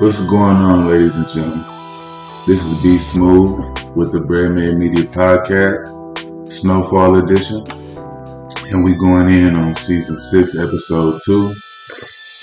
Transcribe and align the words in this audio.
What's 0.00 0.20
going 0.26 0.56
on, 0.56 0.86
ladies 0.86 1.16
and 1.16 1.26
gentlemen? 1.28 1.64
This 2.46 2.62
is 2.62 2.82
B 2.82 2.98
Smooth 2.98 3.96
with 3.96 4.12
the 4.12 4.22
Bread 4.26 4.52
Made 4.52 4.76
Media 4.76 5.06
Podcast, 5.06 6.52
Snowfall 6.52 7.24
Edition, 7.24 7.64
and 8.70 8.84
we're 8.84 8.98
going 8.98 9.30
in 9.30 9.56
on 9.56 9.74
season 9.76 10.20
six, 10.20 10.58
episode 10.58 11.22
two, 11.24 11.54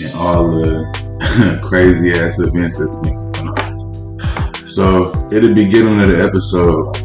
and 0.00 0.12
all 0.16 0.50
the 0.50 1.60
crazy 1.68 2.10
ass 2.10 2.40
events 2.40 2.76
that's 2.76 2.96
been 2.96 3.30
going 3.30 3.48
on. 3.48 4.66
So, 4.66 5.12
at 5.26 5.42
the 5.42 5.52
beginning 5.54 6.00
of 6.00 6.08
the 6.08 6.20
episode, 6.20 6.98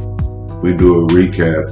we 0.63 0.75
do 0.75 1.05
a 1.05 1.07
recap, 1.09 1.69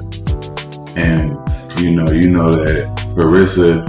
and 0.95 1.32
you 1.80 1.96
know, 1.96 2.06
you 2.11 2.30
know 2.30 2.52
that 2.52 3.04
Clarissa 3.16 3.84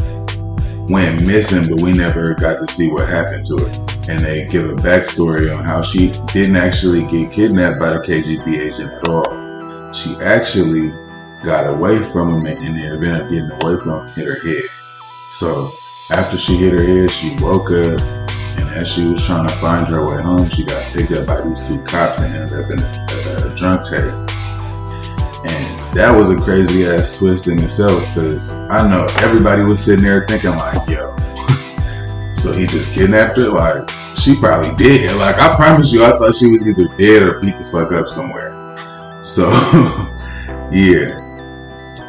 went 0.88 1.26
missing, 1.26 1.68
but 1.68 1.82
we 1.82 1.92
never 1.92 2.34
got 2.34 2.58
to 2.58 2.66
see 2.72 2.90
what 2.90 3.08
happened 3.08 3.44
to 3.46 3.58
her 3.58 3.94
and 4.08 4.20
they 4.20 4.44
give 4.44 4.68
a 4.68 4.74
backstory 4.74 5.56
on 5.56 5.64
how 5.64 5.80
she 5.80 6.10
didn't 6.32 6.56
actually 6.56 7.02
get 7.06 7.32
kidnapped 7.32 7.78
by 7.78 7.90
the 7.90 7.98
KGB 8.00 8.58
agent 8.58 8.92
at 8.92 9.08
all. 9.08 9.92
She 9.92 10.14
actually 10.16 10.90
got 11.42 11.66
away 11.66 12.02
from 12.02 12.34
him 12.34 12.46
and 12.46 12.64
in 12.66 12.74
the 12.74 12.94
event 12.94 13.22
of 13.22 13.30
getting 13.30 13.50
away 13.50 13.80
from 13.80 14.06
him, 14.06 14.14
hit 14.14 14.26
her 14.26 14.38
head. 14.40 14.64
So 15.32 15.70
after 16.10 16.36
she 16.36 16.56
hit 16.56 16.72
her 16.72 16.84
head, 16.84 17.10
she 17.10 17.34
woke 17.40 17.70
up, 17.70 18.00
and 18.58 18.68
as 18.70 18.88
she 18.88 19.08
was 19.08 19.24
trying 19.24 19.48
to 19.48 19.54
find 19.56 19.86
her 19.88 20.06
way 20.06 20.20
home, 20.20 20.48
she 20.48 20.64
got 20.64 20.84
picked 20.86 21.12
up 21.12 21.26
by 21.26 21.40
these 21.40 21.66
two 21.66 21.82
cops 21.82 22.20
and 22.20 22.34
ended 22.34 22.64
up 22.64 22.70
in 22.70 22.82
a, 22.82 23.46
a, 23.46 23.52
a 23.52 23.54
drunk 23.54 23.84
tank. 23.88 24.33
That 25.94 26.10
was 26.10 26.28
a 26.28 26.36
crazy 26.36 26.86
ass 26.86 27.16
twist 27.16 27.46
in 27.46 27.62
itself 27.62 28.00
because 28.12 28.52
I 28.52 28.88
know 28.88 29.06
everybody 29.20 29.62
was 29.62 29.84
sitting 29.84 30.04
there 30.04 30.26
thinking 30.26 30.50
like, 30.50 30.88
yo, 30.88 31.16
so 32.34 32.52
he 32.52 32.66
just 32.66 32.92
kidnapped 32.92 33.38
her? 33.38 33.48
Like, 33.48 33.88
she 34.18 34.34
probably 34.34 34.74
did. 34.74 35.14
Like, 35.16 35.38
I 35.38 35.54
promise 35.54 35.92
you, 35.92 36.04
I 36.04 36.10
thought 36.18 36.34
she 36.34 36.50
was 36.50 36.66
either 36.66 36.96
dead 36.96 37.22
or 37.22 37.38
beat 37.38 37.56
the 37.58 37.64
fuck 37.64 37.92
up 37.92 38.08
somewhere. 38.08 38.50
So, 39.22 39.48
yeah. 40.72 41.14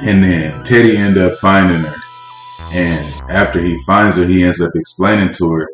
And 0.01 0.23
then 0.23 0.63
Teddy 0.63 0.97
ended 0.97 1.21
up 1.21 1.38
finding 1.38 1.81
her. 1.81 1.95
And 2.73 3.29
after 3.29 3.63
he 3.63 3.77
finds 3.85 4.17
her, 4.17 4.25
he 4.25 4.43
ends 4.43 4.63
up 4.63 4.71
explaining 4.73 5.31
to 5.33 5.47
her, 5.47 5.67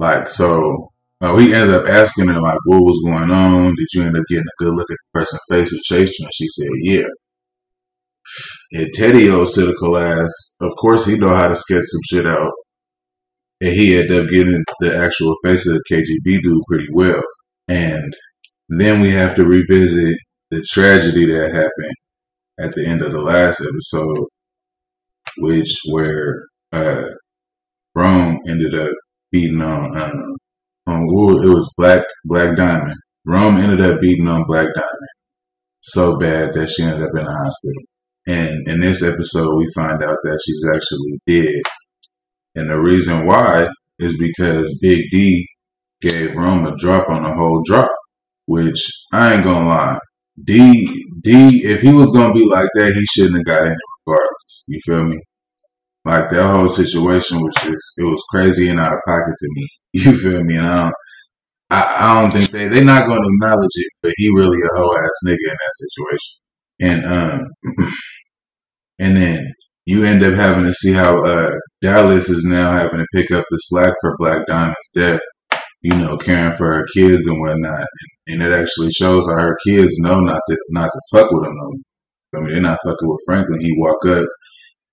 like, 0.00 0.28
so, 0.28 0.90
uh, 1.20 1.36
he 1.36 1.54
ends 1.54 1.72
up 1.72 1.86
asking 1.86 2.26
her, 2.26 2.40
like, 2.40 2.58
what 2.64 2.80
was 2.82 3.00
going 3.04 3.30
on? 3.30 3.76
Did 3.76 3.88
you 3.94 4.02
end 4.02 4.16
up 4.16 4.24
getting 4.28 4.42
a 4.42 4.64
good 4.64 4.74
look 4.74 4.90
at 4.90 4.96
the 4.96 5.20
person's 5.20 5.40
face 5.48 5.70
who 5.70 5.78
chased? 5.84 6.20
And 6.20 6.30
she 6.34 6.48
said, 6.48 6.66
yeah. 6.82 7.06
And 8.72 8.92
Teddy, 8.94 9.30
old 9.30 9.48
cynical 9.48 9.98
ass, 9.98 10.56
of 10.60 10.72
course 10.80 11.06
he 11.06 11.16
know 11.16 11.34
how 11.34 11.48
to 11.48 11.54
sketch 11.54 11.84
some 11.84 12.00
shit 12.10 12.26
out 12.26 12.52
and 13.60 13.72
he 13.72 13.96
ended 13.96 14.20
up 14.20 14.30
getting 14.30 14.62
the 14.80 14.96
actual 14.96 15.34
face 15.44 15.66
of 15.66 15.74
the 15.74 15.84
KGB 15.90 16.42
dude 16.42 16.62
pretty 16.68 16.88
well. 16.92 17.22
And 17.68 18.14
then 18.68 19.00
we 19.00 19.10
have 19.10 19.34
to 19.36 19.46
revisit 19.46 20.16
the 20.50 20.62
tragedy 20.68 21.26
that 21.26 21.54
happened 21.54 21.94
at 22.60 22.74
the 22.74 22.86
end 22.86 23.02
of 23.02 23.12
the 23.12 23.20
last 23.20 23.60
episode, 23.60 24.26
which 25.38 25.74
where 25.90 26.42
uh, 26.72 27.06
Rome 27.94 28.40
ended 28.46 28.74
up 28.74 28.90
beating 29.32 29.62
on 29.62 29.96
um, 29.96 30.36
on 30.86 31.02
it 31.02 31.48
was 31.48 31.72
Black 31.78 32.04
Black 32.24 32.56
Diamond. 32.56 32.96
Rome 33.26 33.56
ended 33.56 33.80
up 33.80 34.00
beating 34.00 34.28
on 34.28 34.44
Black 34.46 34.68
Diamond 34.74 35.08
so 35.80 36.18
bad 36.18 36.52
that 36.52 36.68
she 36.68 36.82
ended 36.82 37.02
up 37.02 37.16
in 37.16 37.24
the 37.24 37.32
hospital. 37.32 37.82
And 38.28 38.66
in 38.68 38.80
this 38.80 39.02
episode, 39.02 39.56
we 39.58 39.70
find 39.74 40.02
out 40.02 40.16
that 40.24 40.40
she's 40.44 40.64
actually 40.74 41.20
dead 41.26 41.62
and 42.54 42.70
the 42.70 42.80
reason 42.80 43.26
why 43.26 43.68
is 43.98 44.18
because 44.18 44.76
Big 44.80 45.02
D 45.10 45.46
gave 46.00 46.36
Rome 46.36 46.66
a 46.66 46.76
drop 46.76 47.08
on 47.08 47.22
the 47.22 47.34
whole 47.34 47.62
drop, 47.66 47.90
which 48.46 48.80
I 49.12 49.34
ain't 49.34 49.44
gonna 49.44 49.68
lie. 49.68 49.98
D 50.44 50.86
D 51.22 51.62
if 51.64 51.80
he 51.82 51.92
was 51.92 52.10
gonna 52.12 52.34
be 52.34 52.48
like 52.48 52.68
that, 52.76 52.92
he 52.92 53.06
shouldn't 53.06 53.36
have 53.36 53.44
got 53.44 53.66
in 53.66 53.76
regardless. 54.06 54.64
You 54.68 54.80
feel 54.86 55.04
me? 55.04 55.18
Like 56.04 56.30
that 56.30 56.52
whole 56.52 56.68
situation 56.68 57.38
was 57.40 57.54
just 57.56 57.94
it 57.98 58.04
was 58.04 58.22
crazy 58.30 58.68
and 58.68 58.80
out 58.80 58.92
of 58.92 58.98
pocket 59.06 59.34
to 59.38 59.48
me. 59.54 59.68
You 59.94 60.18
feel 60.18 60.42
me? 60.42 60.56
And 60.56 60.66
I 60.66 60.76
don't 60.84 60.94
I, 61.70 61.94
I 61.98 62.20
don't 62.22 62.32
think 62.32 62.50
they 62.50 62.68
they're 62.68 62.84
not 62.84 63.06
gonna 63.08 63.20
acknowledge 63.22 63.70
it, 63.74 63.88
but 64.02 64.12
he 64.16 64.30
really 64.36 64.58
a 64.58 64.78
whole 64.80 64.96
ass 64.98 65.20
nigga 65.26 65.50
in 65.50 65.56
that 65.62 65.74
situation. 65.74 66.34
And 66.80 67.04
um 67.06 67.86
and 68.98 69.16
then 69.16 69.44
you 69.86 70.04
end 70.04 70.22
up 70.22 70.34
having 70.34 70.64
to 70.64 70.72
see 70.72 70.92
how 70.92 71.22
uh, 71.22 71.50
Dallas 71.82 72.28
is 72.28 72.44
now 72.44 72.72
having 72.72 72.98
to 72.98 73.06
pick 73.14 73.30
up 73.30 73.44
the 73.50 73.58
slack 73.58 73.92
for 74.00 74.16
Black 74.18 74.46
Diamond's 74.46 74.90
death. 74.94 75.20
You 75.82 75.96
know, 75.98 76.16
caring 76.16 76.52
for 76.52 76.66
her 76.66 76.86
kids 76.96 77.26
and 77.26 77.38
whatnot, 77.38 77.86
and 78.26 78.42
it 78.42 78.52
actually 78.52 78.90
shows 78.90 79.28
how 79.28 79.36
her 79.36 79.58
kids 79.66 79.92
know 79.98 80.18
not 80.18 80.40
to 80.48 80.56
not 80.70 80.88
to 80.90 81.00
fuck 81.12 81.30
with 81.30 81.46
him. 81.46 81.84
I 82.34 82.38
mean, 82.38 82.48
they're 82.48 82.60
not 82.62 82.78
fucking 82.82 83.06
with 83.06 83.20
Franklin. 83.26 83.60
He 83.60 83.74
walk 83.76 84.06
up, 84.06 84.24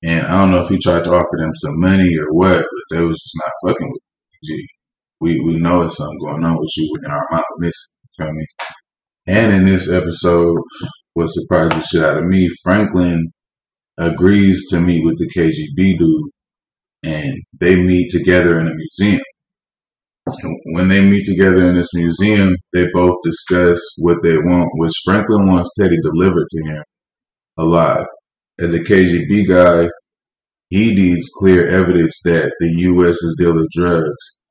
and 0.03 0.27
I 0.27 0.41
don't 0.41 0.51
know 0.51 0.63
if 0.63 0.69
he 0.69 0.77
tried 0.77 1.05
to 1.05 1.13
offer 1.13 1.37
them 1.39 1.55
some 1.55 1.79
money 1.79 2.09
or 2.19 2.33
what, 2.33 2.57
but 2.59 2.95
they 2.97 3.01
was 3.05 3.17
just 3.17 3.37
not 3.39 3.71
fucking 3.71 3.89
with. 3.89 4.01
Him. 4.49 4.67
We 5.21 5.39
we 5.39 5.59
know 5.59 5.83
it's 5.83 5.95
something 5.95 6.19
going 6.19 6.43
on 6.43 6.57
with 6.57 6.71
you, 6.75 6.93
and 7.03 7.13
our 7.13 7.25
mom 7.31 7.43
missing. 7.59 8.01
Feel 8.17 8.33
me? 8.33 8.45
And 9.27 9.53
in 9.53 9.65
this 9.65 9.89
episode, 9.89 10.57
what 11.13 11.27
surprised 11.27 11.77
the 11.77 11.81
shit 11.81 12.03
out 12.03 12.17
of 12.17 12.25
me, 12.25 12.49
Franklin 12.63 13.31
agrees 13.97 14.67
to 14.69 14.79
meet 14.79 15.05
with 15.05 15.17
the 15.17 15.29
KGB 15.35 15.97
dude 15.99 16.31
and 17.03 17.35
they 17.59 17.75
meet 17.75 18.09
together 18.11 18.59
in 18.59 18.67
a 18.67 18.73
museum. 18.73 19.21
And 20.27 20.55
when 20.73 20.87
they 20.87 21.03
meet 21.03 21.25
together 21.25 21.67
in 21.67 21.75
this 21.75 21.93
museum, 21.95 22.55
they 22.73 22.85
both 22.93 23.15
discuss 23.23 23.79
what 23.97 24.17
they 24.23 24.37
want, 24.37 24.69
which 24.75 24.93
Franklin 25.03 25.47
wants 25.47 25.71
Teddy 25.79 25.97
delivered 26.03 26.47
to 26.49 26.71
him 26.71 26.83
alive. 27.57 28.05
As 28.59 28.73
a 28.73 28.79
KGB 28.79 29.47
guy, 29.49 29.89
he 30.69 30.93
needs 30.95 31.27
clear 31.39 31.67
evidence 31.67 32.21
that 32.23 32.53
the 32.59 32.69
U.S. 32.83 33.15
is 33.15 33.35
dealing 33.39 33.67
drugs. 33.75 34.45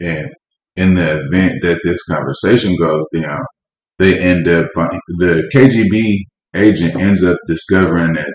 And 0.00 0.28
in 0.76 0.94
the 0.94 1.26
event 1.26 1.62
that 1.62 1.80
this 1.82 2.02
conversation 2.04 2.76
goes 2.76 3.04
down, 3.14 3.40
they 3.98 4.18
end 4.20 4.46
up 4.46 4.66
finding 4.74 5.00
the 5.18 5.50
KGB 5.54 6.18
agent 6.54 7.00
ends 7.00 7.24
up 7.24 7.36
discovering 7.46 8.14
that 8.14 8.32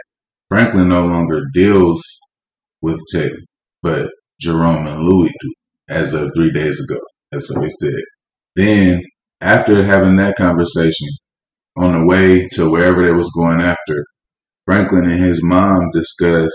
Franklin 0.49 0.89
no 0.89 1.05
longer 1.05 1.41
deals 1.53 2.01
with 2.81 2.99
Teddy, 3.11 3.31
but 3.81 4.11
Jerome 4.39 4.87
and 4.87 5.03
Louie 5.03 5.33
do 5.41 5.53
as 5.89 6.13
of 6.13 6.31
three 6.35 6.51
days 6.51 6.79
ago. 6.79 6.99
That's 7.31 7.53
what 7.53 7.63
he 7.63 7.69
said. 7.69 8.01
Then, 8.55 9.01
after 9.39 9.83
having 9.83 10.17
that 10.17 10.35
conversation, 10.35 11.07
on 11.77 11.93
the 11.93 12.05
way 12.05 12.47
to 12.53 12.69
wherever 12.69 13.05
they 13.05 13.13
was 13.13 13.31
going 13.35 13.61
after, 13.61 14.05
Franklin 14.65 15.09
and 15.09 15.23
his 15.23 15.41
mom 15.43 15.79
discuss 15.93 16.51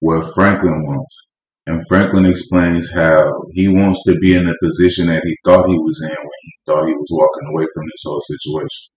what 0.00 0.32
Franklin 0.34 0.82
wants. 0.84 1.34
And 1.66 1.84
Franklin 1.88 2.26
explains 2.26 2.90
how 2.92 3.30
he 3.52 3.68
wants 3.68 4.02
to 4.04 4.16
be 4.20 4.34
in 4.34 4.46
the 4.46 4.58
position 4.60 5.06
that 5.06 5.22
he 5.24 5.36
thought 5.44 5.68
he 5.68 5.76
was 5.76 6.02
in 6.02 6.08
when 6.08 6.40
he 6.42 6.52
thought 6.66 6.88
he 6.88 6.94
was 6.94 7.08
walking 7.12 7.48
away 7.54 7.66
from 7.72 7.84
this 7.84 8.02
whole 8.04 8.22
situation. 8.22 8.91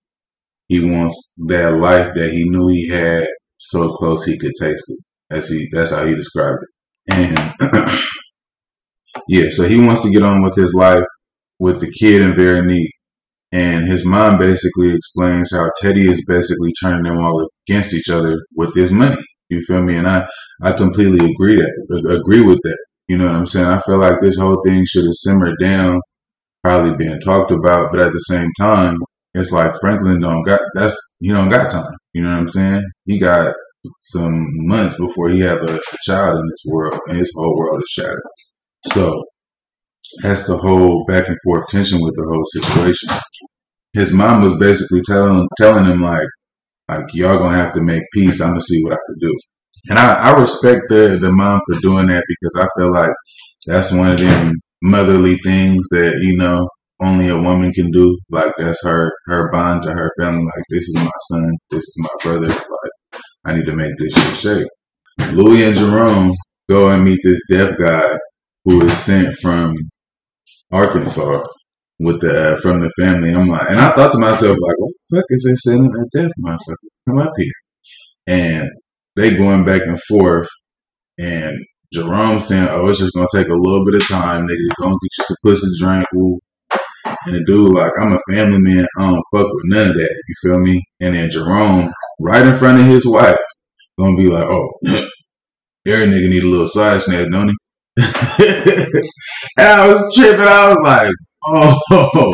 He 0.68 0.84
wants 0.84 1.36
that 1.48 1.76
life 1.76 2.14
that 2.16 2.32
he 2.32 2.44
knew 2.50 2.68
he 2.68 2.90
had 2.90 3.26
so 3.58 3.90
close 3.94 4.26
he 4.26 4.38
could 4.38 4.54
taste 4.60 4.86
it. 4.88 5.00
That's 5.30 5.50
he. 5.50 5.68
That's 5.72 5.92
how 5.92 6.06
he 6.06 6.16
described 6.16 6.60
it. 6.64 7.14
And 7.14 7.54
yeah, 9.28 9.50
so 9.50 9.64
he 9.64 9.80
wants 9.80 10.02
to 10.04 10.12
get 10.12 10.24
on 10.24 10.42
with 10.42 10.56
his 10.56 10.74
life 10.74 11.04
with 11.60 11.80
the 11.80 11.92
kid 11.92 12.22
and 12.22 12.68
need. 12.68 12.90
And 13.52 13.88
his 13.88 14.06
mom 14.06 14.38
basically 14.38 14.94
explains 14.94 15.54
how 15.54 15.70
Teddy 15.82 16.10
is 16.10 16.26
basically 16.28 16.74
turning 16.82 17.04
them 17.04 17.24
all 17.24 17.48
against 17.68 17.94
each 17.94 18.10
other 18.10 18.38
with 18.56 18.74
his 18.76 18.92
money. 18.92 19.22
You 19.50 19.62
feel 19.62 19.82
me? 19.82 19.98
And 19.98 20.08
I, 20.08 20.26
I 20.62 20.74
completely 20.74 21.32
agree 21.32 21.56
that 21.56 22.20
agree 22.22 22.42
with 22.42 22.60
that. 22.64 22.78
You 23.08 23.18
know 23.18 23.26
what 23.26 23.36
I'm 23.36 23.46
saying? 23.46 23.68
I 23.68 23.80
feel 23.82 24.00
like 24.00 24.20
this 24.22 24.38
whole 24.38 24.62
thing 24.66 24.84
should 24.86 25.06
have 25.06 25.14
simmered 25.14 25.56
down, 25.62 26.02
probably 26.64 26.98
being 26.98 27.20
talked 27.20 27.52
about, 27.52 27.92
but 27.92 28.02
at 28.02 28.12
the 28.12 28.20
same 28.20 28.50
time, 28.60 28.98
it's 29.36 29.52
like 29.52 29.74
Franklin 29.82 30.22
don't 30.22 30.44
got 30.44 30.62
that's 30.76 31.18
he 31.20 31.30
don't 31.30 31.50
got 31.50 31.70
time. 31.70 31.94
You 32.14 32.24
know 32.24 32.32
what 32.32 32.40
I'm 32.40 32.48
saying? 32.48 32.84
He 33.06 33.20
got 33.20 33.54
some 34.02 34.34
months 34.66 34.98
before 34.98 35.30
he 35.30 35.42
have 35.42 35.58
a, 35.58 35.76
a 35.76 35.98
child 36.04 36.36
in 36.38 36.48
this 36.50 36.64
world, 36.66 36.98
and 37.08 37.18
his 37.18 37.32
whole 37.36 37.56
world 37.58 37.82
is 37.84 37.90
shattered. 37.90 38.22
So 38.94 39.24
that's 40.24 40.48
the 40.48 40.58
whole 40.58 41.06
back 41.08 41.28
and 41.28 41.38
forth 41.44 41.68
tension 41.68 42.00
with 42.02 42.16
the 42.16 42.26
whole 42.26 42.46
situation. 42.64 43.10
His 43.94 44.14
mom 44.14 44.42
was 44.42 44.58
basically 44.58 45.02
telling 45.06 45.46
telling 45.58 45.86
him 45.86 46.02
like, 46.02 46.28
like 46.90 47.06
y'all 47.14 47.38
gonna 47.38 47.58
have 47.58 47.74
to 47.74 47.84
make 47.84 48.04
peace. 48.14 48.40
I'm 48.40 48.52
gonna 48.52 48.62
see 48.62 48.82
what 48.84 48.94
I 48.94 49.04
can 49.08 49.20
do. 49.20 49.34
And 49.90 50.00
I, 50.00 50.14
I 50.32 50.40
respect 50.40 50.84
the 50.90 51.18
the 51.20 51.32
mom 51.34 51.60
for 51.68 51.80
doing 51.82 52.08
that 52.08 52.24
because 52.30 52.66
I 52.66 52.80
feel 52.80 52.94
like 52.94 53.12
that's 53.68 53.92
one 53.92 54.12
of 54.12 54.18
them 54.18 54.54
motherly 54.82 55.36
things 55.40 55.86
that 55.92 56.14
you 56.22 56.38
know 56.38 56.68
only 57.02 57.30
a 57.30 57.38
woman 57.38 57.72
can 57.74 57.92
do. 57.92 58.18
Like 58.30 58.54
that's 58.58 58.84
her 58.84 59.12
her 59.28 59.52
bond 59.52 59.84
to 59.84 59.92
her 59.92 60.12
family. 60.20 60.44
Like 60.44 60.64
this 60.70 60.84
is 60.84 60.96
my 60.96 61.10
son, 61.32 61.52
this 61.72 61.84
is 61.84 61.96
my 62.00 62.10
brother. 62.24 62.48
Like 62.48 63.22
I 63.46 63.56
need 63.56 63.66
to 63.66 63.76
make 63.76 63.98
this 63.98 64.14
shit 64.14 64.38
shake. 64.38 64.68
Louie 65.34 65.64
and 65.64 65.76
Jerome 65.76 66.32
go 66.70 66.90
and 66.90 67.04
meet 67.04 67.20
this 67.24 67.42
deaf 67.50 67.78
guy 67.78 68.18
who 68.64 68.82
is 68.82 68.98
sent 68.98 69.36
from 69.38 69.74
Arkansas 70.72 71.42
with 72.00 72.22
the 72.22 72.54
uh, 72.54 72.58
from 72.58 72.82
the 72.82 72.90
family. 73.00 73.34
I'm 73.34 73.48
like, 73.48 73.70
and 73.70 73.80
I 73.80 73.94
thought 73.94 74.12
to 74.14 74.20
myself, 74.20 74.58
like, 74.58 74.78
what 74.78 74.92
the 75.10 75.18
fuck 75.18 75.26
is 75.30 75.44
they 75.44 75.56
sending 75.56 75.92
that 75.92 76.10
deaf 76.14 76.32
motherfucker? 76.44 76.90
Come 77.08 77.20
up 77.20 77.32
here. 77.38 77.52
And 78.28 78.70
they 79.16 79.36
going 79.36 79.64
back 79.64 79.82
and 79.86 80.02
forth, 80.04 80.50
and 81.18 81.56
Jerome 81.94 82.40
saying, 82.40 82.68
"Oh, 82.72 82.88
it's 82.88 83.00
just 83.00 83.14
gonna 83.14 83.28
take 83.34 83.48
a 83.48 83.54
little 83.54 83.84
bit 83.86 84.02
of 84.02 84.08
time, 84.08 84.42
nigga. 84.42 84.82
Go 84.82 84.88
and 84.88 85.00
get 85.02 85.18
you 85.18 85.24
some 85.24 85.38
pussy 85.44 85.68
drink." 85.80 86.06
Ooh. 86.18 86.40
And 87.06 87.36
the 87.36 87.44
dude, 87.46 87.74
like, 87.74 87.92
I'm 88.00 88.14
a 88.14 88.20
family 88.32 88.58
man. 88.60 88.86
I 89.00 89.08
don't 89.08 89.24
fuck 89.32 89.46
with 89.46 89.66
none 89.66 89.90
of 89.90 89.96
that. 89.96 90.24
You 90.28 90.36
feel 90.42 90.60
me? 90.60 90.82
And 91.00 91.16
then 91.16 91.30
Jerome, 91.30 91.90
right 92.20 92.46
in 92.46 92.58
front 92.58 92.80
of 92.80 92.86
his 92.86 93.06
wife, 93.08 93.38
gonna 94.00 94.18
be 94.18 94.30
like, 94.30 94.44
"Oh, 94.44 94.70
every 95.88 96.08
nigga 96.08 96.30
need 96.30 96.44
a 96.44 96.48
little 96.48 96.68
side 96.68 97.02
snap, 97.02 97.30
don't 97.32 97.50
he?" 97.50 97.56
and 99.58 99.68
I 99.68 99.88
was 99.88 100.16
tripping. 100.16 100.42
I 100.42 100.70
was 100.70 100.82
like, 100.84 101.12
"Oh." 101.92 102.34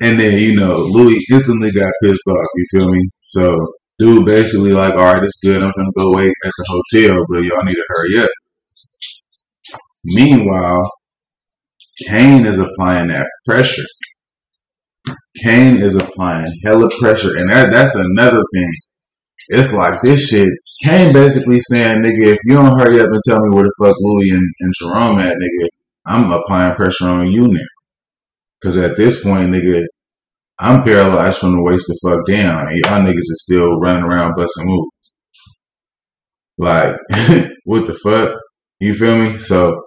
And 0.00 0.18
then 0.18 0.38
you 0.38 0.56
know, 0.56 0.78
Louie 0.78 1.24
instantly 1.30 1.70
got 1.70 1.92
pissed 2.02 2.20
off. 2.28 2.46
You 2.56 2.66
feel 2.72 2.92
me? 2.92 3.00
So 3.28 3.64
dude 3.98 4.26
basically 4.26 4.72
like, 4.72 4.94
all 4.94 5.14
right, 5.14 5.22
it's 5.22 5.40
good. 5.42 5.62
I'm 5.62 5.72
gonna 5.76 5.88
go 5.96 6.16
wait 6.16 6.28
at 6.28 6.52
the 6.58 6.64
hotel, 6.68 7.16
but 7.30 7.44
y'all 7.44 7.64
need 7.64 7.74
to 7.74 7.84
hurry 7.88 8.22
up. 8.22 8.28
Meanwhile, 10.06 10.88
Kane 12.08 12.46
is 12.46 12.58
applying 12.58 13.08
that 13.08 13.28
pressure. 13.46 13.82
Kane 15.44 15.82
is 15.82 15.96
applying 15.96 16.44
hella 16.64 16.88
pressure, 17.00 17.30
and 17.36 17.50
that 17.50 17.70
that's 17.70 17.94
another 17.94 18.40
thing. 18.54 18.72
It's 19.48 19.74
like 19.74 19.94
this 20.02 20.28
shit. 20.28 20.48
Kane 20.82 21.12
basically 21.12 21.60
saying, 21.60 22.02
nigga, 22.02 22.28
if 22.28 22.38
you 22.44 22.56
don't 22.56 22.78
hurry 22.78 23.00
up 23.00 23.06
and 23.06 23.20
tell 23.26 23.38
me 23.44 23.54
where 23.54 23.64
the 23.64 23.72
fuck 23.82 23.94
Louie 24.00 24.30
and, 24.30 24.40
and 24.60 24.72
Jerome 24.80 25.18
at, 25.20 25.32
nigga, 25.32 25.68
I'm 26.06 26.32
applying 26.32 26.74
pressure 26.74 27.08
on 27.08 27.30
you 27.30 27.48
now. 27.48 27.60
Cause 28.62 28.78
at 28.78 28.96
this 28.96 29.22
point, 29.22 29.50
nigga, 29.50 29.82
I'm 30.58 30.82
paralyzed 30.84 31.38
from 31.38 31.52
the 31.52 31.62
waist 31.62 31.86
the 31.88 31.98
fuck 32.02 32.26
down, 32.26 32.68
and 32.68 32.80
y'all 32.84 33.00
niggas 33.00 33.18
are 33.18 33.42
still 33.42 33.78
running 33.80 34.04
around 34.04 34.32
busting 34.36 34.66
moves. 34.66 35.16
Like, 36.56 36.96
what 37.64 37.86
the 37.86 37.94
fuck? 37.94 38.38
You 38.78 38.94
feel 38.94 39.18
me? 39.18 39.38
So 39.38 39.83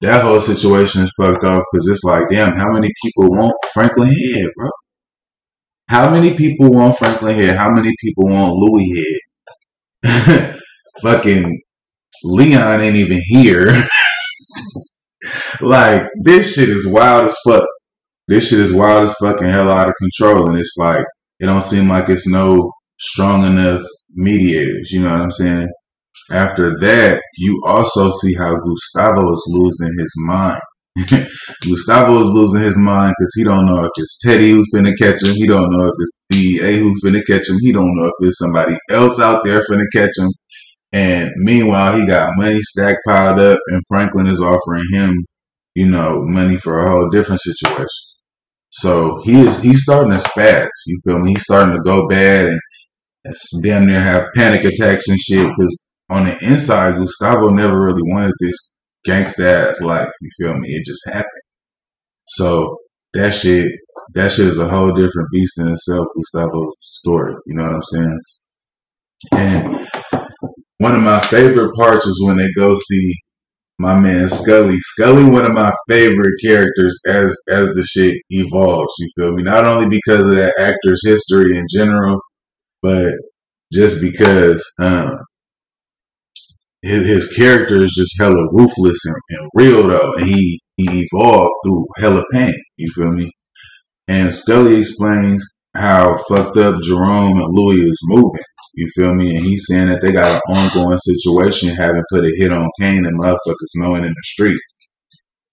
that 0.00 0.22
whole 0.22 0.40
situation 0.40 1.02
is 1.02 1.12
fucked 1.18 1.44
off 1.44 1.62
because 1.72 1.88
it's 1.88 2.04
like, 2.04 2.24
damn, 2.30 2.56
how 2.56 2.70
many 2.70 2.90
people 3.02 3.30
want 3.30 3.54
Franklin 3.72 4.08
Head, 4.08 4.50
bro? 4.56 4.68
How 5.88 6.10
many 6.10 6.34
people 6.34 6.70
want 6.70 6.98
Franklin 6.98 7.36
Head? 7.36 7.56
How 7.56 7.70
many 7.70 7.94
people 8.00 8.28
want 8.28 8.54
Louie 8.54 9.18
Head? 10.04 10.58
Fucking 11.02 11.60
Leon 12.24 12.80
ain't 12.80 12.96
even 12.96 13.20
here. 13.24 13.72
like, 15.60 16.02
this 16.22 16.54
shit 16.54 16.68
is 16.68 16.86
wild 16.86 17.28
as 17.28 17.38
fuck. 17.46 17.64
This 18.28 18.48
shit 18.48 18.60
is 18.60 18.72
wild 18.72 19.04
as 19.04 19.14
fucking 19.22 19.48
hell 19.48 19.70
out 19.70 19.88
of 19.88 19.94
control. 20.00 20.48
And 20.48 20.58
it's 20.58 20.74
like, 20.76 21.04
it 21.38 21.46
don't 21.46 21.62
seem 21.62 21.88
like 21.88 22.08
it's 22.08 22.28
no 22.28 22.72
strong 22.98 23.46
enough 23.46 23.82
mediators. 24.14 24.90
You 24.90 25.02
know 25.02 25.12
what 25.12 25.20
I'm 25.20 25.30
saying? 25.30 25.68
After 26.30 26.70
that, 26.80 27.22
you 27.38 27.62
also 27.66 28.10
see 28.10 28.34
how 28.34 28.56
Gustavo 28.56 29.32
is 29.32 29.44
losing 29.48 29.92
his 29.98 30.12
mind. 30.18 30.60
Gustavo 31.62 32.20
is 32.22 32.28
losing 32.28 32.62
his 32.62 32.78
mind 32.78 33.14
because 33.16 33.32
he 33.36 33.44
don't 33.44 33.66
know 33.66 33.84
if 33.84 33.90
it's 33.96 34.18
Teddy 34.24 34.50
who's 34.50 34.68
finna 34.74 34.92
catch 34.98 35.22
him. 35.22 35.34
He 35.34 35.46
don't 35.46 35.70
know 35.70 35.86
if 35.86 35.92
it's 35.98 36.24
DEA 36.30 36.78
who's 36.80 37.00
finna 37.04 37.22
catch 37.28 37.48
him. 37.48 37.58
He 37.60 37.70
don't 37.72 37.94
know 37.94 38.06
if 38.06 38.12
there's 38.20 38.38
somebody 38.38 38.76
else 38.90 39.20
out 39.20 39.44
there 39.44 39.60
finna 39.60 39.84
catch 39.92 40.10
him. 40.16 40.30
And 40.92 41.30
meanwhile, 41.36 41.98
he 41.98 42.06
got 42.06 42.30
money 42.36 42.60
stacked 42.62 43.00
piled 43.06 43.38
up, 43.38 43.58
and 43.68 43.82
Franklin 43.88 44.26
is 44.26 44.40
offering 44.40 44.84
him, 44.92 45.12
you 45.74 45.86
know, 45.86 46.22
money 46.22 46.56
for 46.56 46.80
a 46.80 46.90
whole 46.90 47.10
different 47.10 47.40
situation. 47.42 47.88
So 48.70 49.20
he 49.22 49.40
is 49.40 49.60
he's 49.62 49.82
starting 49.82 50.12
to 50.12 50.18
spaz. 50.18 50.68
You 50.86 50.98
feel 51.04 51.18
me? 51.18 51.32
He's 51.32 51.44
starting 51.44 51.74
to 51.74 51.82
go 51.82 52.08
bad 52.08 52.48
and 52.48 52.60
damn 53.62 53.86
near 53.86 54.00
have 54.00 54.28
panic 54.34 54.64
attacks 54.64 55.08
and 55.08 55.18
shit 55.18 55.50
because 55.56 55.95
on 56.08 56.24
the 56.24 56.36
inside, 56.42 56.96
Gustavo 56.96 57.50
never 57.50 57.80
really 57.80 58.02
wanted 58.04 58.32
this 58.40 58.76
gangsta 59.06 59.70
ass 59.70 59.80
life. 59.80 60.08
You 60.20 60.30
feel 60.40 60.56
me? 60.56 60.68
It 60.68 60.84
just 60.84 61.06
happened. 61.06 61.26
So 62.28 62.78
that 63.14 63.30
shit, 63.30 63.66
that 64.14 64.32
shit 64.32 64.46
is 64.46 64.58
a 64.58 64.68
whole 64.68 64.92
different 64.92 65.28
beast 65.32 65.58
in 65.58 65.68
itself. 65.68 66.06
Gustavo's 66.16 66.76
story. 66.80 67.34
You 67.46 67.56
know 67.56 67.64
what 67.64 67.74
I'm 67.74 67.82
saying? 67.82 68.18
And 69.32 69.88
one 70.78 70.94
of 70.94 71.02
my 71.02 71.20
favorite 71.20 71.74
parts 71.74 72.06
was 72.06 72.22
when 72.24 72.36
they 72.36 72.50
go 72.52 72.74
see 72.74 73.14
my 73.78 73.98
man 73.98 74.26
Scully. 74.28 74.76
Scully, 74.78 75.24
one 75.24 75.44
of 75.44 75.52
my 75.52 75.70
favorite 75.88 76.34
characters 76.44 76.98
as 77.08 77.36
as 77.50 77.70
the 77.70 77.84
shit 77.84 78.14
evolves. 78.30 78.92
You 78.98 79.08
feel 79.16 79.32
me? 79.32 79.42
Not 79.42 79.64
only 79.64 79.88
because 79.88 80.26
of 80.26 80.34
that 80.36 80.54
actor's 80.58 81.06
history 81.06 81.56
in 81.56 81.66
general, 81.70 82.20
but 82.82 83.12
just 83.72 84.00
because 84.00 84.64
um, 84.80 85.10
his, 86.82 87.06
his 87.06 87.32
character 87.36 87.82
is 87.82 87.94
just 87.96 88.18
hella 88.18 88.46
ruthless 88.52 89.04
and, 89.04 89.16
and 89.30 89.50
real 89.54 89.88
though, 89.88 90.12
and 90.14 90.26
he 90.26 90.60
he 90.76 91.06
evolved 91.12 91.50
through 91.64 91.86
hella 91.98 92.22
pain. 92.32 92.54
You 92.76 92.88
feel 92.94 93.10
me? 93.10 93.30
And 94.08 94.32
Scully 94.32 94.78
explains 94.80 95.42
how 95.74 96.16
fucked 96.28 96.56
up 96.56 96.76
Jerome 96.82 97.40
and 97.40 97.48
Louie 97.50 97.80
is 97.80 97.98
moving. 98.04 98.40
You 98.74 98.90
feel 98.94 99.14
me? 99.14 99.36
And 99.36 99.44
he's 99.44 99.64
saying 99.68 99.88
that 99.88 100.00
they 100.02 100.12
got 100.12 100.36
an 100.36 100.54
ongoing 100.54 100.98
situation, 100.98 101.74
having 101.74 102.02
put 102.10 102.24
a 102.24 102.32
hit 102.36 102.52
on 102.52 102.68
Kane 102.80 103.04
and 103.06 103.20
motherfuckers 103.20 103.76
knowing 103.76 104.04
in 104.04 104.10
the 104.10 104.22
streets. 104.22 104.88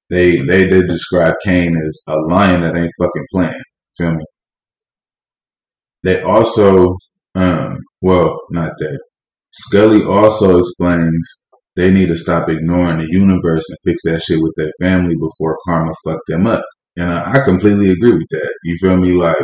They 0.10 0.36
they 0.38 0.68
did 0.68 0.88
describe 0.88 1.34
Kane 1.44 1.76
as 1.76 2.04
a 2.08 2.16
lion 2.34 2.62
that 2.62 2.76
ain't 2.76 2.92
fucking 3.00 3.26
playing. 3.32 3.62
Feel 3.98 4.14
me? 4.16 4.24
They 6.04 6.22
also, 6.22 6.96
um, 7.36 7.78
well, 8.02 8.38
not 8.52 8.72
that. 8.78 9.00
Scully 9.54 10.04
also 10.04 10.60
explains 10.60 11.48
they 11.76 11.92
need 11.92 12.08
to 12.08 12.16
stop 12.16 12.50
ignoring 12.50 13.00
the 13.00 13.08
universe 13.10 13.64
and 13.70 13.78
fix 13.86 14.02
that 14.04 14.22
shit 14.22 14.40
with 14.42 14.54
their 14.58 14.72
family 14.82 15.16
before 15.16 15.58
karma 15.68 15.94
fucked 16.06 16.28
them 16.28 16.48
up. 16.48 16.64
And 16.98 17.12
I, 17.12 17.40
I 17.40 17.40
completely 17.44 17.92
agree 17.92 18.14
with 18.14 18.28
that. 18.32 18.54
You 18.64 18.78
feel 18.80 18.98
me? 18.98 19.14
Like, 19.14 19.38